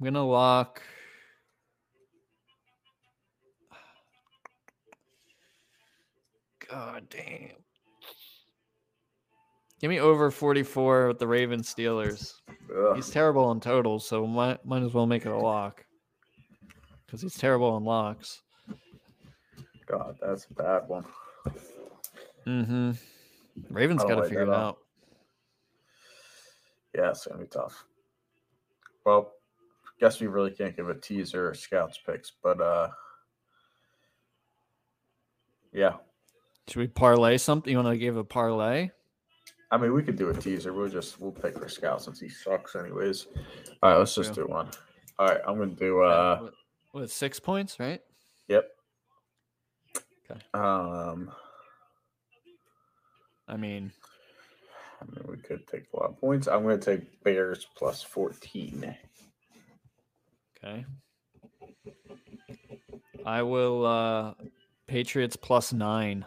[0.00, 0.82] I'm gonna lock.
[6.72, 7.50] Oh damn.
[9.80, 12.32] Give me over 44 with the Ravens Steelers.
[12.74, 12.96] Ugh.
[12.96, 15.84] He's terrible on totals, so might might as well make it a lock.
[17.04, 18.42] Because he's terrible on locks.
[19.96, 21.04] God, that's a bad one.
[22.46, 22.92] Mm-hmm.
[23.70, 24.54] Ravens got to like figure it all.
[24.54, 24.78] out.
[26.94, 27.84] Yeah, it's gonna be tough.
[29.04, 29.32] Well,
[30.00, 32.88] guess we really can't give a teaser or scouts picks, but uh
[35.72, 35.94] yeah.
[36.68, 37.70] Should we parlay something?
[37.70, 38.90] You want to give a parlay?
[39.70, 40.72] I mean we could do a teaser.
[40.72, 43.26] We'll just we'll pick for scout since he sucks anyways.
[43.82, 44.68] All right, let's just do one.
[45.18, 46.50] All right, I'm gonna do uh
[46.92, 48.00] with six points, right?
[48.48, 48.73] yep.
[50.34, 50.44] Okay.
[50.54, 51.30] Um
[53.46, 53.92] I mean,
[55.00, 56.48] I mean we could take a lot of points.
[56.48, 58.96] I'm gonna take Bears plus 14.
[60.58, 60.84] okay.
[63.26, 64.34] I will uh
[64.86, 66.24] Patriots plus nine.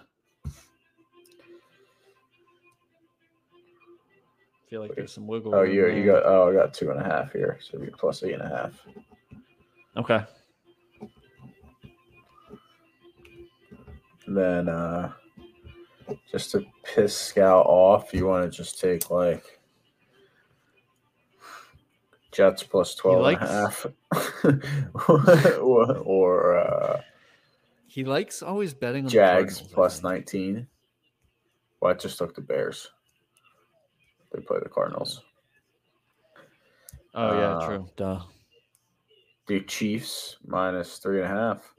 [4.70, 5.56] feel like there's some wiggle.
[5.56, 7.58] Oh you you got oh I got two and a half here.
[7.62, 8.86] So it'd be plus eight and a half.
[9.96, 10.24] okay.
[14.28, 15.12] Then uh
[16.32, 19.60] just to piss Scout off, you want to just take like
[22.32, 23.86] Jets plus 12 and a half.
[25.60, 27.02] or, or uh,
[27.88, 30.04] He likes always betting on the Jags Cardinals, I plus think.
[30.04, 30.68] 19.
[31.82, 32.90] Well, I just took the Bears.
[34.32, 35.22] They play the Cardinals.
[37.16, 37.90] Oh yeah, Uh, true.
[37.98, 38.22] Duh.
[39.48, 41.74] The Chiefs minus three and a half.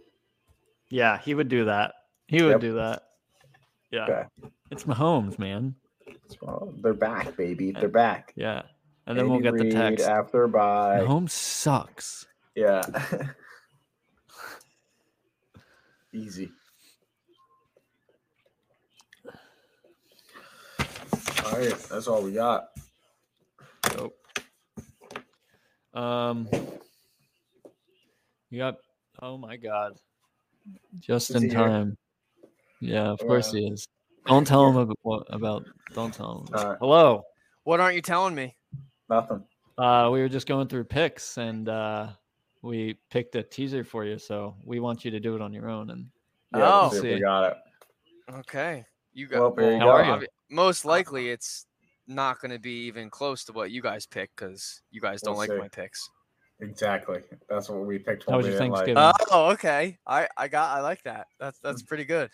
[0.90, 1.94] Yeah, he would do that.
[2.28, 2.60] He would Yep.
[2.60, 3.02] do that.
[3.90, 4.04] Yeah.
[4.04, 4.22] Okay.
[4.70, 5.74] It's Mahomes, man.
[6.42, 7.72] Well, they're back, baby.
[7.72, 8.32] They're back.
[8.36, 8.62] Yeah.
[9.06, 10.06] And then we'll Andy get the text.
[10.06, 11.00] after bye.
[11.00, 12.26] Mahomes sucks.
[12.54, 12.82] Yeah.
[16.12, 16.50] Easy.
[21.46, 22.68] All right, that's all we got.
[23.96, 24.14] Nope.
[25.94, 26.48] Um,
[28.50, 28.76] you got.
[29.22, 29.98] Oh my God!
[31.00, 31.86] Just Is in time.
[31.86, 31.96] here?
[32.80, 32.88] Time.
[32.88, 33.86] Yeah, of course he is.
[34.26, 35.64] Don't tell him about, about.
[35.94, 36.54] Don't tell him.
[36.54, 36.78] All right.
[36.80, 37.22] Hello.
[37.64, 38.56] What aren't you telling me?
[39.08, 39.42] Nothing.
[39.76, 42.08] Uh, we were just going through picks, and uh,
[42.62, 44.18] we picked a teaser for you.
[44.18, 45.90] So we want you to do it on your own.
[45.90, 46.06] And
[46.54, 46.82] Yeah, Oh.
[46.84, 47.56] let's see if we got it.
[48.34, 48.84] Okay.
[49.14, 49.90] You got Well, there you How go.
[49.92, 50.26] are you?
[50.50, 51.66] Most likely it's
[52.06, 55.32] not going to be even close to what you guys pick because you guys don't
[55.32, 55.56] We'll like see.
[55.58, 56.10] my picks.
[56.60, 57.20] Exactly.
[57.48, 58.28] That's what we picked.
[58.28, 59.12] How was your didn't like- Thanksgiving?
[59.30, 59.96] Oh, okay.
[60.06, 61.28] I I got I like that.
[61.38, 62.30] That's that's pretty good.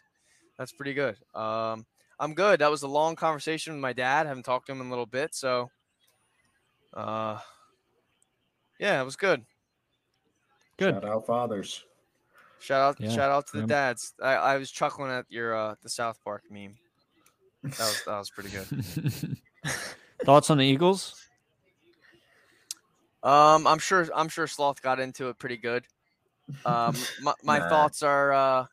[0.58, 1.16] That's pretty good.
[1.34, 1.86] Um,
[2.18, 2.60] I'm good.
[2.60, 4.26] That was a long conversation with my dad.
[4.26, 5.70] haven't talked to him in a little bit, so
[6.94, 7.38] uh,
[8.78, 9.44] yeah, it was good.
[10.76, 10.94] good.
[10.94, 11.84] Shout out fathers.
[12.60, 14.14] Shout out Yeah, shout out to the dads.
[14.22, 16.76] I, I was chuckling at your uh the South Park meme.
[17.62, 19.38] That was that was pretty good.
[20.24, 21.28] Thoughts on the Eagles?
[23.22, 25.84] Um, I'm sure I'm sure Sloth got into it pretty good.
[26.64, 27.68] Um, my, my Nah.
[27.68, 28.66] thoughts are uh,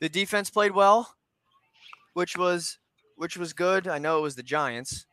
[0.00, 1.14] the defense played well,
[2.14, 2.78] which was
[3.16, 3.88] which was good.
[3.88, 5.06] I know it was the Giants,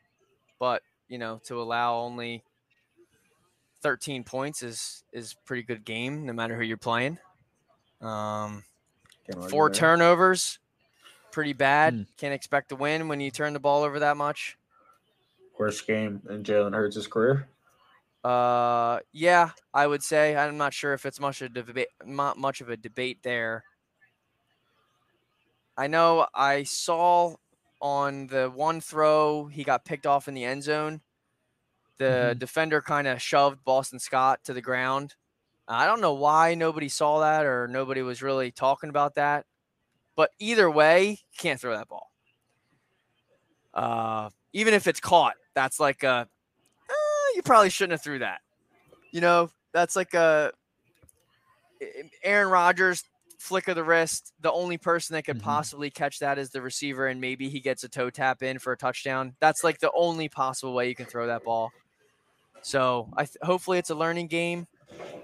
[0.59, 2.43] but you know to allow only
[3.81, 7.19] 13 points is is pretty good game no matter who you're playing.
[8.01, 8.63] Um,
[9.49, 10.59] four turnovers,
[11.31, 11.93] pretty bad.
[11.93, 12.01] Hmm.
[12.17, 14.57] Can't expect to win when you turn the ball over that much.
[15.57, 17.47] Worst game in Jalen Hurts' career.
[18.23, 22.59] Uh, yeah, I would say I'm not sure if it's much a debate, not much
[22.59, 23.63] of a debate there.
[25.77, 27.35] I know I saw
[27.81, 31.01] on the one throw he got picked off in the end zone.
[31.97, 32.39] The Mhm.
[32.39, 35.15] defender kind of shoved Boston Scott to the ground.
[35.67, 39.45] I don't know why nobody saw that or nobody was really talking about that.
[40.15, 42.11] But either way, can't throw that ball.
[43.73, 46.29] Uh, even if it's caught, that's like a
[46.89, 48.41] "Eh, you probably shouldn't have threw that.
[49.11, 50.53] You know, that's like a
[52.23, 53.03] Aaron Rodgers
[53.37, 54.33] flick of the wrist.
[54.41, 55.43] The only person that could Mhm.
[55.43, 58.71] possibly catch that is the receiver, and maybe he gets a toe tap in for
[58.73, 59.35] a touchdown.
[59.39, 61.71] That's like the only possible way you can throw that ball.
[62.61, 64.67] So I th- hopefully it's a learning game.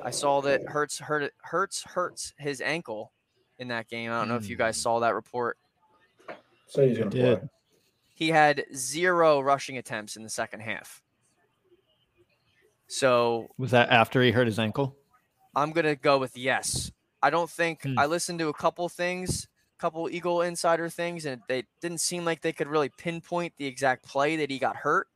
[0.03, 3.11] I saw that Hurts hurt Hurts hurts his ankle
[3.57, 4.11] in that game.
[4.11, 5.57] I don't know if you guys saw that report.
[6.67, 7.39] So he's gonna Did.
[7.39, 7.49] play.
[8.13, 11.01] He had zero rushing attempts in the second half.
[12.87, 14.95] So Was that after he hurt his ankle?
[15.55, 16.91] I'm gonna go with yes.
[17.21, 17.97] I don't think Hmm.
[17.99, 22.41] I listened to a couple things, couple Eagle Insider things, and they didn't seem like
[22.41, 25.07] they could really pinpoint the exact play that he got hurt.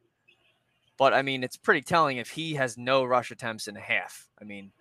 [0.98, 4.28] But I mean, it's pretty telling if he has no rush attempts in a half.
[4.40, 4.72] I mean,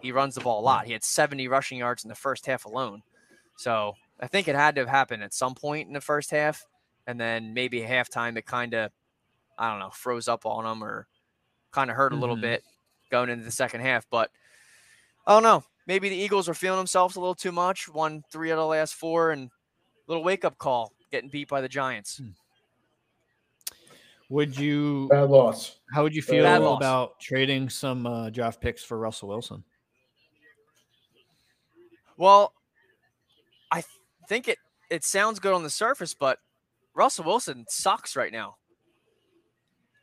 [0.00, 0.86] he runs the ball a lot.
[0.86, 3.02] He had 70 rushing yards in the first half alone.
[3.56, 6.64] So I think it had to have happened at some point in the first half,
[7.06, 8.92] and then maybe halftime it kind of,
[9.58, 11.06] I don't know, froze up on him or
[11.70, 12.40] kind of hurt a little Mhm.
[12.42, 12.64] bit
[13.10, 14.08] going into the second half.
[14.08, 14.30] But
[15.26, 15.64] I don't know.
[15.88, 17.88] Maybe the Eagles were feeling themselves a little too much.
[17.88, 19.50] Won three out of the last four, and
[20.06, 22.20] little wake up call, getting beat by the Giants.
[24.28, 25.08] Would you?
[25.08, 25.78] Bad loss.
[25.92, 26.76] How would you Bad feel loss.
[26.78, 29.64] about trading some uh, draft picks for Russell Wilson?
[32.18, 32.52] Well,
[33.72, 33.86] I th-
[34.28, 34.58] think it
[34.90, 36.38] it sounds good on the surface, but
[36.94, 38.56] Russell Wilson sucks right now.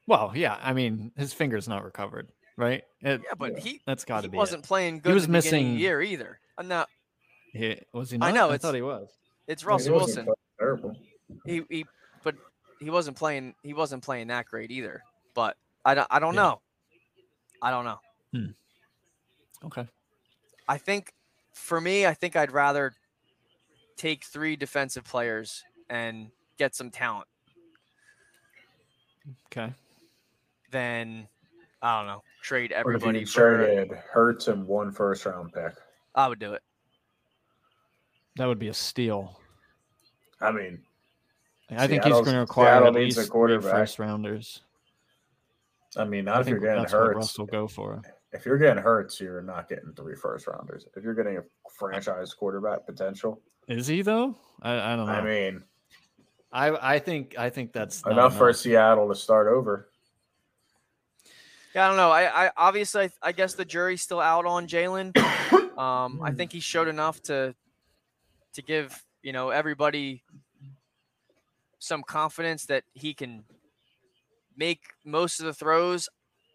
[0.08, 0.58] Well, yeah.
[0.62, 2.84] I mean, his finger's not recovered, right?
[3.02, 4.38] It, Yeah, but he that's got to be.
[4.38, 5.10] wasn't playing good.
[5.10, 6.40] He was in the beginning of the missing- year either.
[6.58, 6.90] I'm not.
[7.54, 9.10] He, was he I know, I thought he was.
[9.48, 10.36] It's Yeah, he Russell wasn't Wilson.
[10.60, 10.98] Terrible.
[11.46, 11.86] He he,
[12.24, 12.36] but
[12.80, 13.56] he wasn't playing.
[13.64, 15.02] He wasn't playing that great either.
[15.34, 16.08] But I don't.
[16.10, 16.42] I don't Yeah.
[16.42, 16.62] know.
[17.62, 18.00] I don't know.
[18.34, 19.66] Hmm.
[19.66, 19.88] Okay.
[20.68, 21.14] I think
[21.54, 22.94] for me, I think I'd rather
[23.96, 27.28] take three defensive players and get some talent
[29.48, 29.74] Okay.
[30.72, 31.28] than
[31.86, 33.58] I don't know trade What if everybody you for.
[33.58, 35.74] traded Hurts and one first round pick?
[36.16, 36.64] I would do it.
[38.38, 39.40] That would be a steal.
[40.42, 40.80] I mean,
[41.70, 43.72] I think he's going to require Seattle at needs a least three quarterback.
[43.72, 44.62] first rounders.
[45.96, 47.16] I mean, I not if you're think getting that's what Hurts.
[47.18, 48.02] Russ will go for.
[48.04, 48.12] It.
[48.34, 50.88] If you're getting Hurts, you're not getting three first rounders.
[50.96, 51.44] If you're getting a
[51.78, 54.36] franchise quarterback potential, Is he though?
[54.62, 55.12] I, I don't know.
[55.14, 55.64] I mean,
[56.52, 59.90] I I think I think that's not enough for Seattle to start over.
[61.76, 62.10] Yeah, I don't know.
[62.10, 65.16] I, I obviously, I, I guess the jury's still out on Jalen.
[65.76, 67.54] Um, I think he showed enough to
[68.54, 70.24] to give you know everybody
[71.80, 73.44] some confidence that he can
[74.56, 76.08] make most of the throws.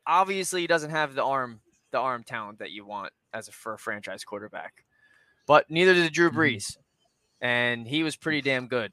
[0.07, 3.75] Obviously, he doesn't have the arm the arm talent that you want as a for
[3.75, 4.87] a franchise quarterback,
[5.47, 6.37] but neither did Drew Mhm.
[6.37, 6.79] Brees,
[7.43, 8.91] and he was pretty damn good.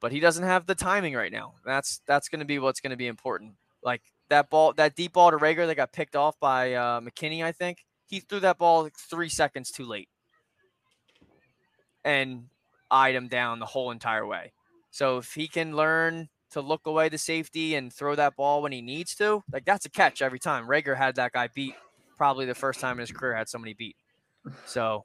[0.00, 1.54] But he doesn't have the timing right now.
[1.64, 3.54] That's that's going to be what's going to be important.
[3.82, 7.44] Like that ball, that deep ball to Reagor that got picked off by uh, McKinney,
[7.44, 10.08] I think he threw that ball three seconds too late
[12.04, 12.46] and
[12.90, 14.52] eyed him down the whole entire way.
[14.90, 18.72] So if he can learn to look away the safety and throw that ball when
[18.72, 20.66] he needs to, like that's a catch every time.
[20.66, 21.74] Reagor had that guy beat
[22.16, 23.96] probably the first time in his career had somebody beat.
[24.66, 25.04] So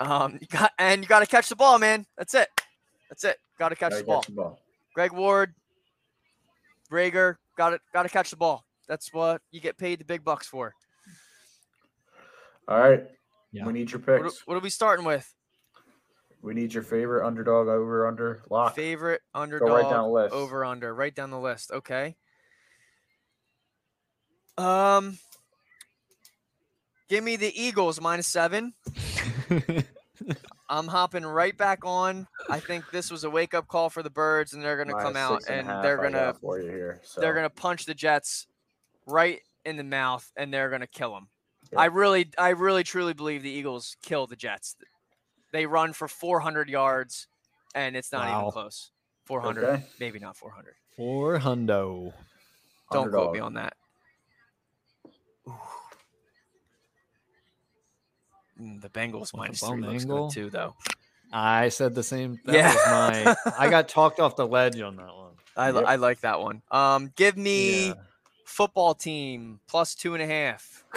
[0.00, 2.06] um you got and you got to catch the ball, man.
[2.16, 2.48] That's it.
[3.08, 3.36] That's it.
[3.58, 4.20] Got to catch the ball.
[4.20, 4.58] catch the ball.
[4.94, 5.54] Greg Ward,
[6.94, 7.80] Reagor, got it.
[7.92, 8.64] Got to catch the ball.
[8.88, 10.72] That's what you get paid the big bucks for.
[12.68, 13.04] All right.
[13.52, 13.66] Yeah.
[13.66, 14.46] We need your What, are- picks.
[14.46, 15.32] what are we starting with?
[16.42, 18.74] We need your favorite underdog over under lock.
[18.74, 20.34] Favorite Go underdog right down the list.
[20.34, 20.94] over under.
[20.94, 21.70] Right down the list.
[21.70, 22.16] Okay.
[24.58, 25.18] Um,
[27.08, 28.74] give me the Eagles minus seven.
[30.68, 32.26] I'm hopping right back on.
[32.48, 35.16] I think this was a wake up call for the Birds, and they're gonna come
[35.16, 37.00] out and and they're gonna here.
[37.04, 38.46] So they're gonna punch the Jets
[39.06, 41.28] right in the mouth, and they're gonna kill them.
[41.72, 41.80] Yeah.
[41.80, 44.76] I really, I really, truly believe the Eagles kill the Jets.
[45.52, 47.28] They run for 400 yards,
[47.74, 48.40] and it's not Wow.
[48.40, 48.90] even close.
[49.24, 49.86] 400, Okay.
[49.98, 50.74] maybe not 400.
[50.96, 52.12] For hundo.
[52.92, 53.74] Don't quote me on that.
[55.48, 55.58] Ooh.
[58.60, 60.28] Mm, the Bengals With the minus bum three looks angle.
[60.28, 60.74] good too, though.
[61.32, 62.38] I said the same.
[62.44, 62.72] That Yeah.
[62.72, 63.52] was my.
[63.58, 65.32] I got talked off the ledge on that one.
[65.56, 65.84] I, Yep.
[65.86, 66.62] I like that one.
[66.70, 67.94] Um, give me Yeah.
[68.44, 70.84] football team plus two and a half.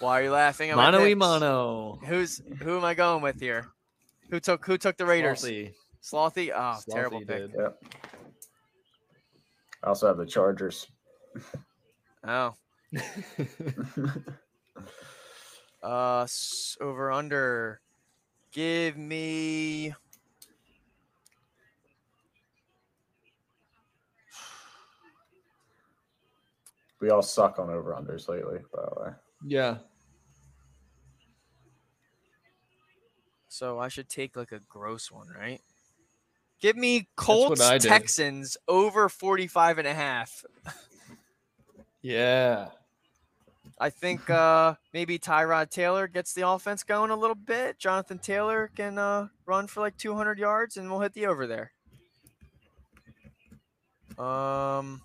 [0.00, 0.70] Why are you laughing?
[0.70, 1.18] at my Mono e picks?
[1.18, 1.98] mono.
[2.06, 3.66] Who's who am I going with here?
[4.30, 5.42] Who took who took the Raiders?
[5.42, 5.72] Slothy.
[6.02, 6.50] Slothy?
[6.54, 7.50] Oh, terrible Slothy pick.
[7.58, 7.82] Yep.
[9.82, 10.86] I also have the Chargers.
[12.26, 12.54] Oh.
[15.80, 16.26] Uh
[16.80, 17.80] over under.
[18.50, 19.94] Give me
[27.00, 29.10] we all suck on over unders lately, by the way.
[29.46, 29.78] Yeah.
[33.58, 35.60] so I should take like a gross one, right?
[36.60, 40.44] Give me Colts Texans over 45 and a half.
[42.02, 42.68] Yeah.
[43.80, 47.78] I think uh maybe Tyrod Taylor gets the offense going a little bit.
[47.78, 51.72] Jonathan Taylor can uh run for like 200 yards and we'll hit the over there.
[54.18, 55.02] Um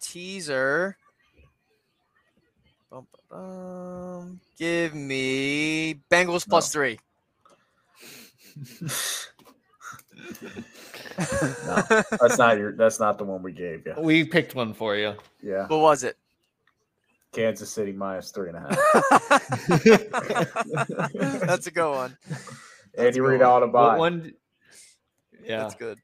[0.00, 0.96] teaser.
[3.34, 4.38] Bum.
[4.56, 7.00] Give me Bengals plus three.
[11.66, 12.72] No, that's not your.
[12.72, 13.94] That's not the one we gave you.
[13.98, 15.14] We picked one for you.
[15.42, 16.16] Yeah, what was it?
[17.32, 18.78] Kansas City minus three and a half.
[21.40, 22.16] That's a good one.
[22.98, 23.48] Andy a good Reid one.
[23.50, 23.98] out of What bye.
[23.98, 24.32] one?
[25.44, 25.58] Yeah.
[25.58, 25.98] That's good.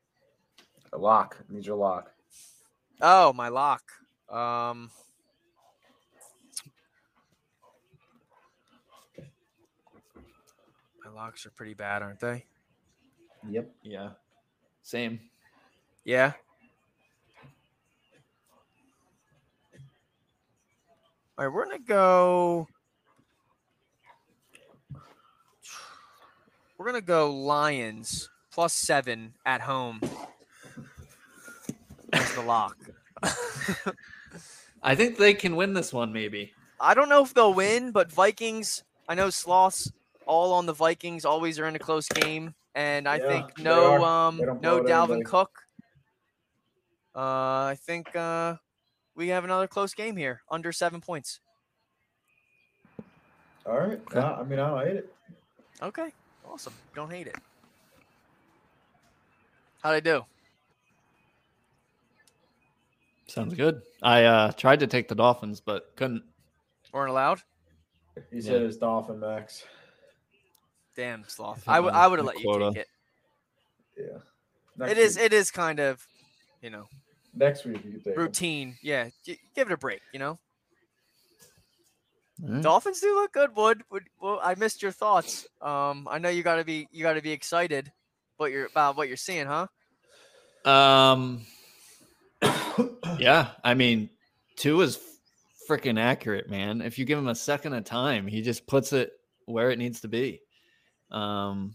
[0.92, 1.36] A lock.
[1.48, 2.10] Need your lock.
[3.00, 3.82] Oh, my lock.
[4.28, 4.90] Um,
[11.04, 12.44] my locks are pretty bad, aren't they?
[13.48, 13.70] Yep.
[13.82, 14.10] Yeah.
[14.82, 15.20] Same.
[16.04, 16.32] Yeah.
[21.38, 22.68] All right, we're gonna go.
[26.76, 30.00] We're gonna go Lions plus seven at home.
[32.12, 32.76] As the lock.
[34.82, 36.12] I think they can win this one.
[36.12, 36.52] Maybe.
[36.80, 38.82] I don't know if they'll win, but Vikings.
[39.08, 39.92] I know sloths
[40.26, 44.04] all on the Vikings always are in a close game, and I Yeah, think no
[44.04, 45.24] um no Dalvin anybody.
[45.24, 45.50] Cook.
[47.14, 48.56] Uh, I think uh
[49.14, 51.40] we have another close game here, under seven points.
[53.66, 54.00] All right.
[54.00, 54.18] Okay.
[54.18, 55.14] Nah, I mean, I don't hate it.
[55.82, 56.12] Okay,
[56.44, 56.72] awesome.
[56.94, 57.36] Don't hate it.
[59.82, 60.24] How'd I do?
[63.26, 63.82] Sounds good.
[64.02, 66.24] I uh, tried to take the Dolphins, but couldn't.
[66.92, 67.40] Weren't allowed.
[68.32, 69.64] He said it's Dolphin Max.
[70.96, 71.58] Damn sloth.
[71.58, 72.64] think I would I would have let quota.
[72.66, 72.88] you take it.
[73.98, 74.04] Yeah.
[74.86, 75.24] It Next is week.
[75.26, 76.06] it is kind of,
[76.62, 76.86] you know,
[77.34, 78.22] Next week you can take 'em.
[78.22, 78.76] routine.
[78.82, 80.00] Yeah, gi- give it a break.
[80.12, 80.38] You know.
[82.42, 82.62] All right.
[82.62, 83.82] Dolphins do look good, Wood.
[83.90, 84.04] Wood.
[84.20, 85.46] Well, I missed your thoughts.
[85.60, 87.92] Um, I know you got to be you got to be excited,
[88.38, 89.66] but you're about what you're seeing, huh?
[90.68, 91.42] Um.
[93.18, 94.08] Yeah, I mean,
[94.56, 94.98] Tua is
[95.68, 96.80] freaking accurate, man.
[96.80, 99.12] If you give him a second of time, he just puts it
[99.44, 100.40] where it needs to be.
[101.10, 101.74] Um.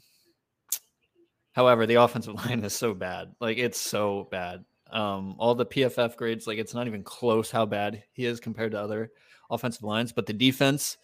[1.53, 3.33] However, the offensive line is so bad.
[3.39, 4.65] Like it's so bad.
[4.91, 8.71] Um, all the PFF grades, like it's not even close how bad he is compared
[8.71, 9.11] to other
[9.49, 10.11] offensive lines.
[10.11, 10.97] But the defense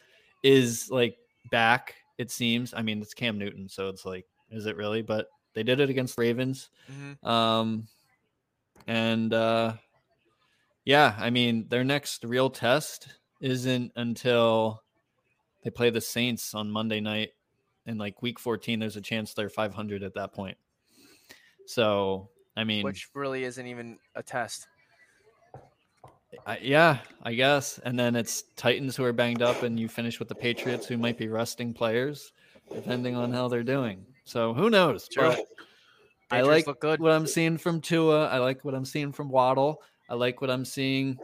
[0.44, 1.18] is like
[1.50, 1.96] back.
[2.18, 2.74] It seems.
[2.74, 5.02] I mean, it's Cam Newton, so it's like, is it really?
[5.02, 6.70] But they did it against Ravens.
[6.92, 7.28] Mm-hmm.
[7.28, 7.88] Um,
[8.88, 9.74] and uh,
[10.86, 13.08] yeah, I mean, their next real test
[13.42, 14.84] isn't until
[15.64, 17.30] they play the Saints on Monday night.
[17.92, 20.58] And like week 14, there's a chance they're 500 at that point.
[21.68, 24.68] So, I mean, Which really isn't even a test.
[26.48, 27.80] I, yeah, I guess.
[27.84, 30.98] And then it's Titans who are banged up, and you finish with the Patriots who
[30.98, 32.32] might be resting players,
[32.74, 34.06] depending on how they're doing.
[34.24, 35.08] So, who knows?
[35.12, 35.36] Sure.
[36.32, 38.28] I like what I'm seeing from Tua.
[38.28, 39.82] I like what I'm seeing from Waddle.
[40.10, 41.18] I like what I'm seeing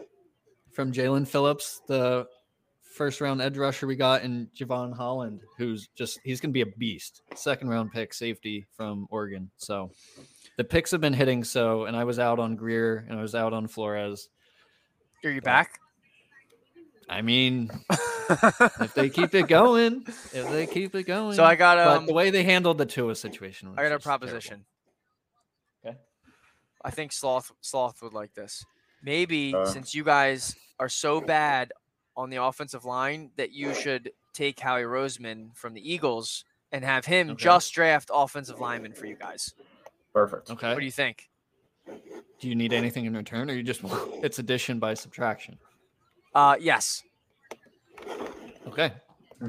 [0.72, 2.28] from Jaelan Phillips, the
[2.98, 6.66] first round edge rusher we got, in Jevon Holland, who's just he's gonna be a
[6.66, 7.22] beast.
[7.36, 9.50] Second round pick safety from Oregon.
[9.58, 9.92] So
[10.58, 11.44] the picks have been hitting.
[11.44, 14.30] So and I was out on Grier and I was out on Flores.
[15.24, 15.80] Are you back?
[17.10, 17.70] I mean,
[18.30, 21.36] if they keep it going, if they keep it going.
[21.36, 23.88] so I got but um the way they handled the Tua situation, was I got
[23.88, 24.28] a just terrible.
[24.28, 24.66] proposition.
[25.86, 25.98] Okay.
[26.84, 28.66] I think sloth sloth would like this.
[29.02, 29.66] Maybe Uh.
[29.68, 31.72] since you guys are so bad
[32.18, 37.06] on the offensive line that you should take Howie Roseman from the Eagles and have
[37.06, 37.44] him Okay.
[37.44, 39.54] just draft offensive lineman for you guys.
[40.14, 40.50] Perfect.
[40.52, 40.70] Okay.
[40.74, 41.30] What do you think?
[42.40, 43.94] Do you need anything in return, or you just want
[44.26, 45.58] it's addition by subtraction?
[46.36, 47.04] Uh yes.
[48.68, 48.92] Okay.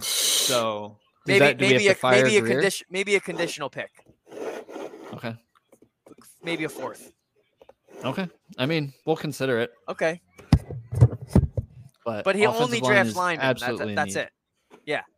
[0.00, 3.70] So Maybe that- do we have maybe a fire maybe a condition maybe a conditional
[3.70, 3.90] pick.
[5.14, 5.34] Okay.
[6.42, 7.12] Maybe a fourth.
[8.04, 8.28] Okay.
[8.58, 10.20] I mean, we'll consider it, Okay.
[12.04, 13.46] But But he only offensive line drafts linemen.
[13.46, 14.20] That's, absolutely a that's need.
[14.22, 14.30] it.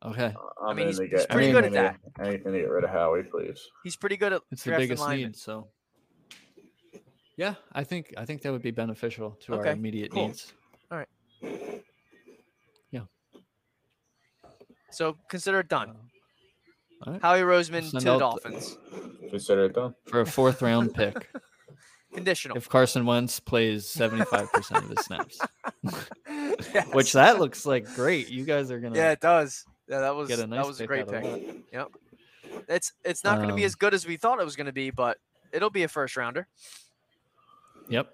[0.05, 0.35] Okay.
[0.67, 1.97] I'm mean, he's- to he's get pretty good at that.
[2.17, 3.61] to- Anything to get rid of Howie, please.
[3.85, 5.29] He's pretty good at It's the drafting biggest linemen.
[5.29, 5.37] need.
[5.37, 5.69] So.
[7.37, 10.27] Yeah, I think I think that would be beneficial to our immediate cool.
[10.27, 10.53] needs.
[10.91, 11.09] All right.
[12.91, 13.03] Yeah.
[14.91, 15.91] So consider it done.
[15.91, 15.95] Uh,
[17.07, 17.23] all right.
[17.23, 18.77] Howie Roseman to the out the- Dolphins.
[19.31, 19.95] Consider it done.
[20.07, 21.31] For a fourth round pick,
[22.15, 22.57] Conditional.
[22.59, 25.39] if Carson Wentz plays seventy five percent of his snaps,
[26.93, 28.29] which that looks like great.
[28.29, 29.65] You guys are gonna Yeah, it does.
[29.89, 31.23] Yeah, that was nice that was a great pick.
[31.73, 31.89] that.
[32.69, 34.67] It's it's not going to be Um, as good as we thought it was going
[34.67, 35.19] to be, but
[35.53, 36.47] it'll be a first rounder.
[37.89, 38.09] Yep.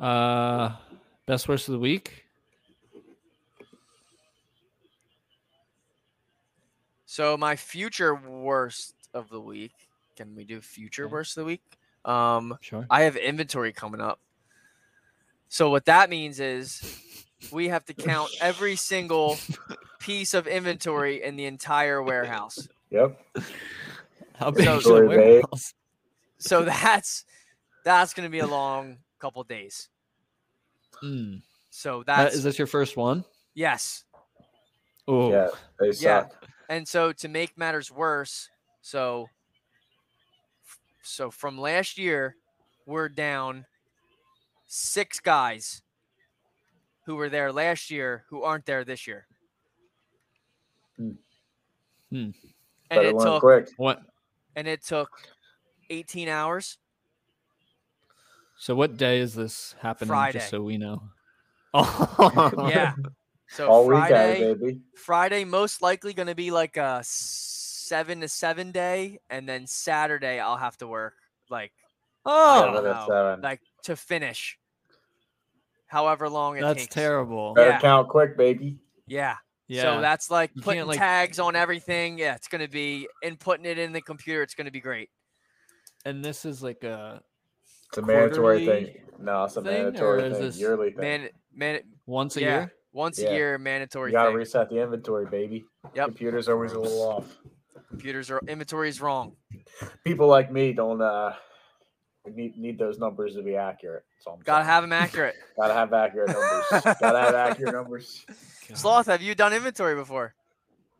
[0.00, 0.76] Uh,
[1.26, 2.24] best worst of the week.
[7.06, 9.72] So my future worst of the week.
[10.16, 11.12] Can we do future Okay.
[11.12, 11.62] worst of the week?
[12.04, 12.86] Um, Sure.
[12.88, 14.20] I have inventory coming up.
[15.48, 16.82] So what that means is
[17.52, 19.38] we have to count every single
[20.00, 22.68] piece of inventory in the entire warehouse.
[22.90, 23.20] Yep.
[24.34, 25.74] How big So- is the warehouse?
[26.38, 27.24] So that's
[27.84, 29.88] that's going to be a long couple days.
[31.02, 33.24] Mm, So Uh, that's this your first one?
[33.54, 34.04] yes.
[35.08, 36.22] Oh, Yeah, they Yeah.
[36.28, 36.44] suck.
[36.68, 38.50] And so to make matters worse,
[38.82, 39.28] so
[41.02, 42.36] so from last year,
[42.86, 43.64] we're down
[44.66, 45.82] six guys
[47.04, 49.26] who were there last year who aren't there this year.
[50.96, 51.10] Hmm.
[52.10, 52.16] Hmm.
[52.16, 52.34] And
[52.90, 53.68] Better it learn took quick.
[53.76, 54.00] what?
[54.54, 55.10] and it took
[55.90, 56.78] 18 hours.
[58.58, 60.08] So what day is this happening?
[60.08, 60.38] Friday.
[60.38, 61.02] Just so we know.
[61.74, 62.94] Oh, Yeah.
[63.48, 64.80] So All Friday, weekend, baby.
[64.96, 70.40] Friday most likely going to be like a seven to seven day, and then Saturday
[70.40, 71.14] I'll have to work
[71.50, 71.72] like
[72.24, 73.40] Oh, don't Seven to know, seven.
[73.42, 74.58] like to finish.
[75.86, 76.94] However long it that's takes.
[76.94, 77.54] terrible.
[77.54, 77.80] Better yeah.
[77.80, 78.78] count quick, baby.
[79.06, 79.36] Yeah.
[79.68, 79.82] Yeah.
[79.82, 82.18] So that's like You putting like- tags on everything.
[82.18, 84.42] Yeah, it's gonna be and putting it in the computer.
[84.42, 85.10] It's gonna be great.
[86.04, 87.20] and this is like a
[87.88, 89.02] It's a mandatory thing.
[89.18, 90.42] No, it's a thing, or mandatory is thing.
[90.42, 91.00] this Yearly thing.
[91.00, 92.72] Man, man, once a yeah, year.
[92.92, 93.30] once Yeah.
[93.30, 94.36] a year mandatory you gotta thing.
[94.36, 95.64] reset the inventory, baby.
[95.94, 96.06] Yep.
[96.06, 97.36] Computer's are always a little off.
[97.88, 99.36] Computers are inventory is wrong.
[100.04, 101.32] People like me don't uh
[102.34, 104.04] need need those numbers to be accurate.
[104.20, 104.72] So I'm Gotta saying.
[104.72, 105.34] have them accurate.
[105.56, 106.64] gotta have accurate numbers.
[107.00, 108.24] gotta have accurate numbers.
[108.74, 110.34] Sloth, have you done inventory before,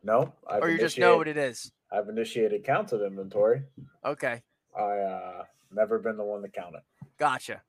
[0.03, 1.71] No, I've or you just know what it is?
[1.91, 3.63] I've initiated counts of inventory.
[4.05, 4.41] Okay,
[4.77, 6.83] I uh never been the one to count it.
[7.17, 7.61] gotcha.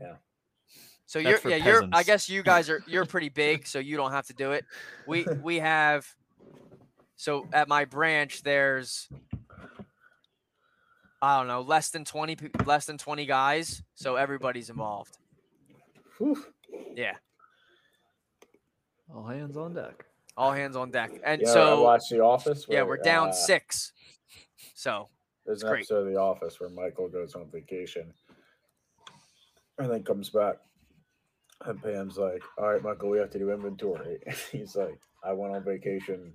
[0.00, 0.14] Yeah.
[1.06, 3.78] So That's you're for yeah you're I guess you guys are you're pretty big, so
[3.78, 4.64] you don't have to do it.
[5.06, 6.06] We we have.
[7.18, 9.08] So at my branch, there's
[11.22, 15.16] I don't know less than twenty less than twenty guys, so everybody's involved.
[16.18, 16.42] Whew.
[16.94, 17.14] Yeah,
[19.14, 20.04] All hands on deck.
[20.36, 21.10] all hands on deck.
[21.24, 22.66] And Yeah, I so watched The Office.
[22.68, 23.92] yeah, we're down uh, six.
[24.74, 25.08] So
[25.46, 25.80] There's an great.
[25.80, 28.12] episode of The Office where Michael goes on vacation
[29.78, 30.56] and then comes back.
[31.64, 34.18] And Pam's like, All right, Michael, we have to do inventory.
[34.52, 36.32] He's like, I went on vacation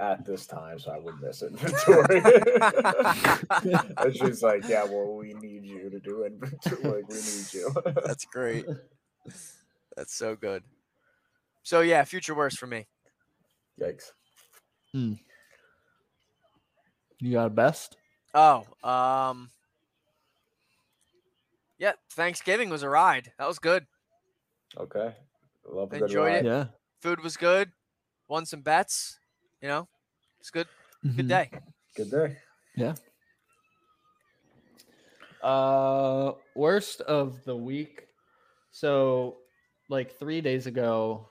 [0.00, 2.22] at this time, so I would miss inventory.
[3.98, 6.82] and she's like, Yeah, well, we need you to do inventory.
[6.82, 7.74] Like, we need you.
[8.06, 8.64] that's great.
[9.96, 10.64] That's so good.
[11.62, 12.86] So yeah, future worse for me.
[13.80, 14.12] Yikes.
[14.92, 15.12] Hmm.
[17.18, 17.96] You got a best?
[18.32, 19.50] Oh, um,
[21.78, 23.32] yeah, Thanksgiving was a ride.
[23.38, 23.86] That was good.
[24.78, 25.14] Okay.
[25.68, 26.44] Love a Enjoyed it.
[26.46, 26.66] Yeah.
[27.02, 27.72] Food was good.
[28.28, 29.19] Won some bets.
[29.60, 29.88] You know,
[30.38, 30.68] it's good.
[31.02, 31.28] Good Mhm.
[31.28, 31.50] day.
[31.94, 32.36] Good day.
[32.76, 32.94] Yeah.
[35.42, 38.06] Uh, worst of the week.
[38.70, 39.38] So,
[39.88, 41.28] like three days ago,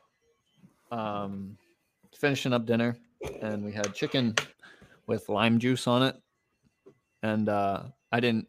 [0.91, 1.57] um,
[2.15, 2.97] finishing up dinner,
[3.41, 4.35] and we had chicken
[5.07, 6.15] with lime juice on it,
[7.23, 8.47] and uh, I didn't.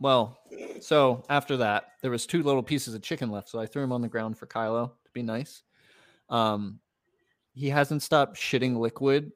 [0.00, 0.38] Well,
[0.80, 3.92] so after that, there was two little pieces of chicken left, so I threw them
[3.92, 5.62] on the ground for Kylo to be nice.
[6.28, 6.80] Um,
[7.58, 9.32] he hasn't stopped shitting liquid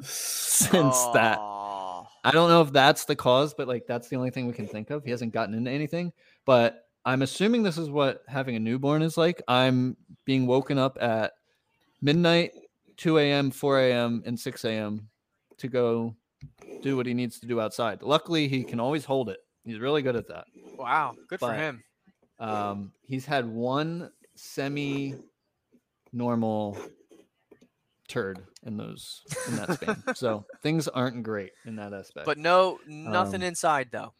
[0.00, 1.38] since that.
[1.38, 4.66] I don't know if that's the cause, but like that's the only thing we can
[4.66, 5.04] think of.
[5.04, 6.14] He hasn't gotten into anything,
[6.46, 9.42] but I'm assuming this is what having a newborn is like.
[9.48, 11.32] I'm being woken up at
[12.00, 12.52] midnight,
[12.96, 15.06] 2 a.m., 4 a.m., and 6 a.m.
[15.58, 16.16] to go
[16.80, 18.02] do what he needs to do outside.
[18.02, 19.40] Luckily, he can always hold it.
[19.64, 20.46] He's really good at that.
[20.78, 21.84] Wow, good for him.
[22.38, 25.16] Um, he's had one semi
[26.12, 26.78] normal
[28.10, 30.02] turd in those in that span.
[30.14, 32.26] so things aren't great in that aspect.
[32.26, 34.12] But no, nothing Um, inside though.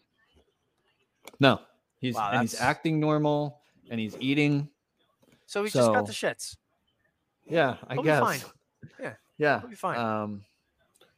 [1.38, 1.60] No,
[2.00, 3.60] he's Wow, and he's acting normal
[3.90, 4.68] and he's eating.
[5.46, 6.56] So he just got the shits.
[7.46, 8.20] Yeah, I He'll be guess.
[8.22, 8.40] fine.
[9.00, 9.60] Yeah, Yeah.
[9.60, 9.98] he'll be fine.
[9.98, 10.44] Um,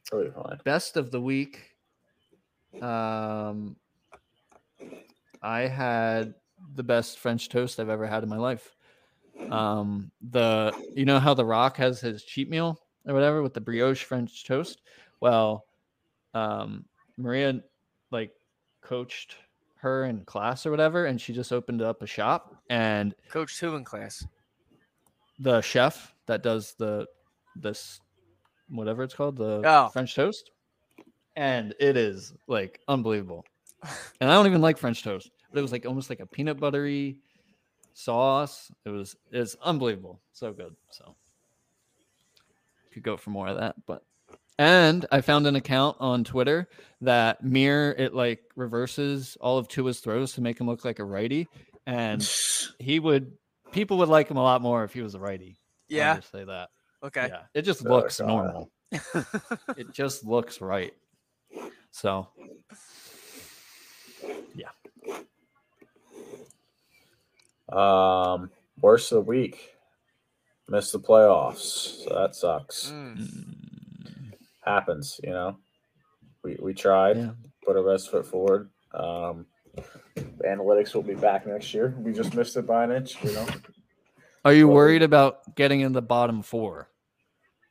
[0.09, 0.59] Totally fine.
[0.65, 1.59] best of the week.
[2.81, 3.75] Um,
[5.41, 6.33] I had
[6.75, 8.75] the best French toast I've ever had in my life.
[9.49, 13.61] Um, the you know how The Rock has his cheat meal or whatever with the
[13.61, 14.81] brioche French toast.
[15.19, 15.65] Well,
[16.33, 16.85] um,
[17.17, 17.61] Maria
[18.11, 18.31] like
[18.81, 19.35] coached
[19.77, 23.75] her in class or whatever, and she just opened up a shop and Coach who
[23.75, 24.25] in class.
[25.39, 27.05] the chef that does the
[27.55, 27.99] this
[28.69, 29.89] whatever it's called the Oh.
[29.89, 30.51] french toast
[31.35, 33.43] and it is like unbelievable
[34.21, 36.59] and i don't even like french toast but it was like almost like a peanut
[36.59, 37.17] buttery
[37.93, 38.71] sauce.
[38.85, 40.21] It was it's unbelievable.
[40.33, 40.75] So good.
[40.91, 41.15] So
[42.91, 44.03] could go for more of that but
[44.59, 46.69] and i found an account on twitter
[47.01, 51.03] that mirror it like reverses all of tua's throws to make him look like a
[51.03, 51.47] righty.
[51.87, 52.21] And
[52.79, 53.31] he would
[53.71, 55.57] people would like him a lot more if he was a righty.
[55.91, 56.15] I'll Yeah.
[56.17, 56.69] just say that.
[57.03, 57.29] Okay.
[57.31, 57.41] yeah.
[57.55, 58.27] It just Oh, looks God.
[58.27, 58.71] normal.
[59.75, 60.93] It just looks right.
[61.89, 62.27] So
[67.75, 68.49] Um,
[68.81, 69.71] worst of the week.
[70.69, 72.03] Missed the playoffs.
[72.05, 72.91] So that sucks.
[72.91, 74.33] Mm.
[74.63, 75.57] Happens, you know.
[76.43, 77.31] We we tried, Yeah.
[77.65, 78.69] put our best foot forward.
[78.93, 79.45] Um,
[80.45, 81.95] analytics will be back next year.
[81.99, 83.45] We just missed it by an inch, you know.
[84.45, 86.89] Are you Well, worried about getting in the bottom four?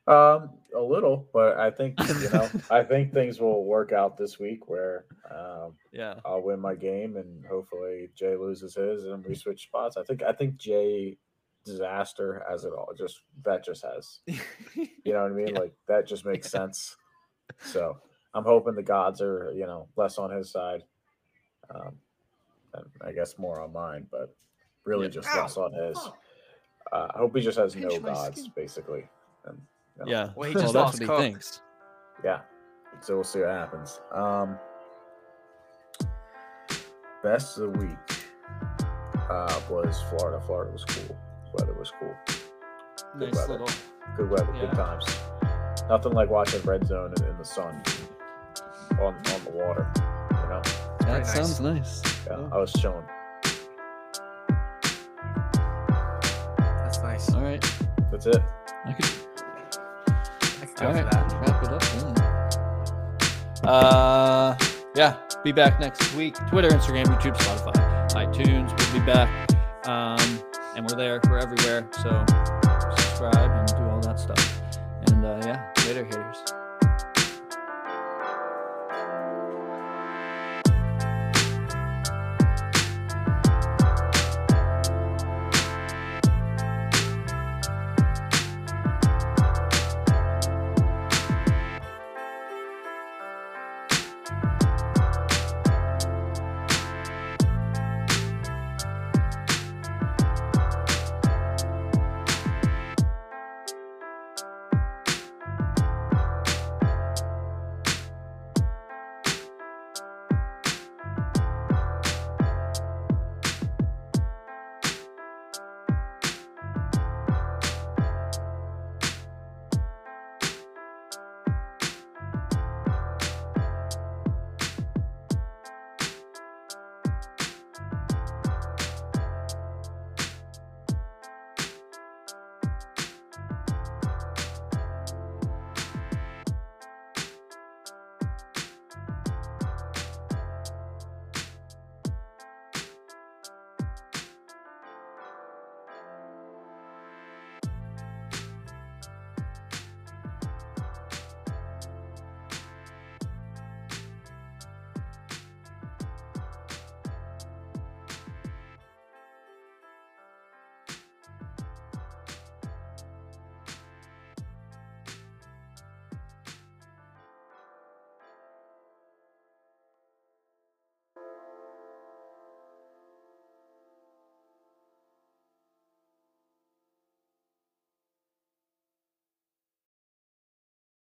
[0.05, 4.37] Um, a little, but I think you know, I think things will work out this
[4.39, 6.15] week where um, Yeah.
[6.25, 9.95] I'll win my game and hopefully Jay loses his and we switch spots.
[9.97, 11.17] I think I think Jay
[11.63, 12.91] disaster has it all.
[12.97, 14.19] Just that just has
[14.75, 15.47] you know what I mean?
[15.53, 15.59] Yeah.
[15.59, 16.97] Like that just makes sense.
[17.63, 17.97] So
[18.33, 20.83] I'm hoping the gods are, you know, less on his side.
[21.73, 21.93] Um
[22.73, 24.35] and I guess more on mine, but
[24.85, 25.11] really Yeah.
[25.11, 25.97] just less on his.
[26.91, 28.51] Uh, I hope he just has no Pinch my gods, skin.
[28.55, 29.07] basically.
[29.45, 29.61] And
[29.97, 30.29] you Yeah.
[30.35, 31.61] Well, he well, just that's lost what he thinks.
[32.23, 32.41] yeah.
[33.01, 33.99] So we'll see what happens.
[34.13, 34.57] Um
[37.23, 37.97] best of the week
[39.29, 40.41] uh was Florida.
[40.45, 41.17] Florida was cool.
[41.53, 42.13] Weather was cool.
[43.19, 43.59] Good Nice weather.
[43.59, 43.69] little.
[44.17, 44.61] Good weather, Yeah.
[44.67, 45.05] good times.
[45.89, 47.81] Nothing like watching red zone in, in the sun
[48.99, 49.91] on on the water.
[49.95, 50.61] You know,
[51.01, 51.33] That nice.
[51.33, 52.01] sounds nice.
[52.27, 52.49] yeah, Yeah.
[52.51, 53.05] I was chilling.
[56.57, 57.33] That's nice.
[57.33, 57.63] All right.
[58.11, 58.41] That's it.
[58.85, 59.05] I could
[60.83, 61.11] go All for right.
[61.11, 61.33] that.
[61.41, 61.81] Wrap it up.
[63.61, 63.69] Then.
[63.69, 64.57] Uh,
[64.95, 65.17] yeah.
[65.43, 66.35] Be back next week.
[66.49, 68.93] Twitter, Instagram, YouTube, Spotify, iTunes.
[68.93, 69.29] We'll be back.
[69.87, 70.39] Um,
[70.75, 71.19] and we're there.
[71.29, 71.87] We're everywhere.
[72.01, 72.25] So
[72.97, 74.61] subscribe and do all that stuff.
[75.07, 76.43] And uh, yeah, later, haters.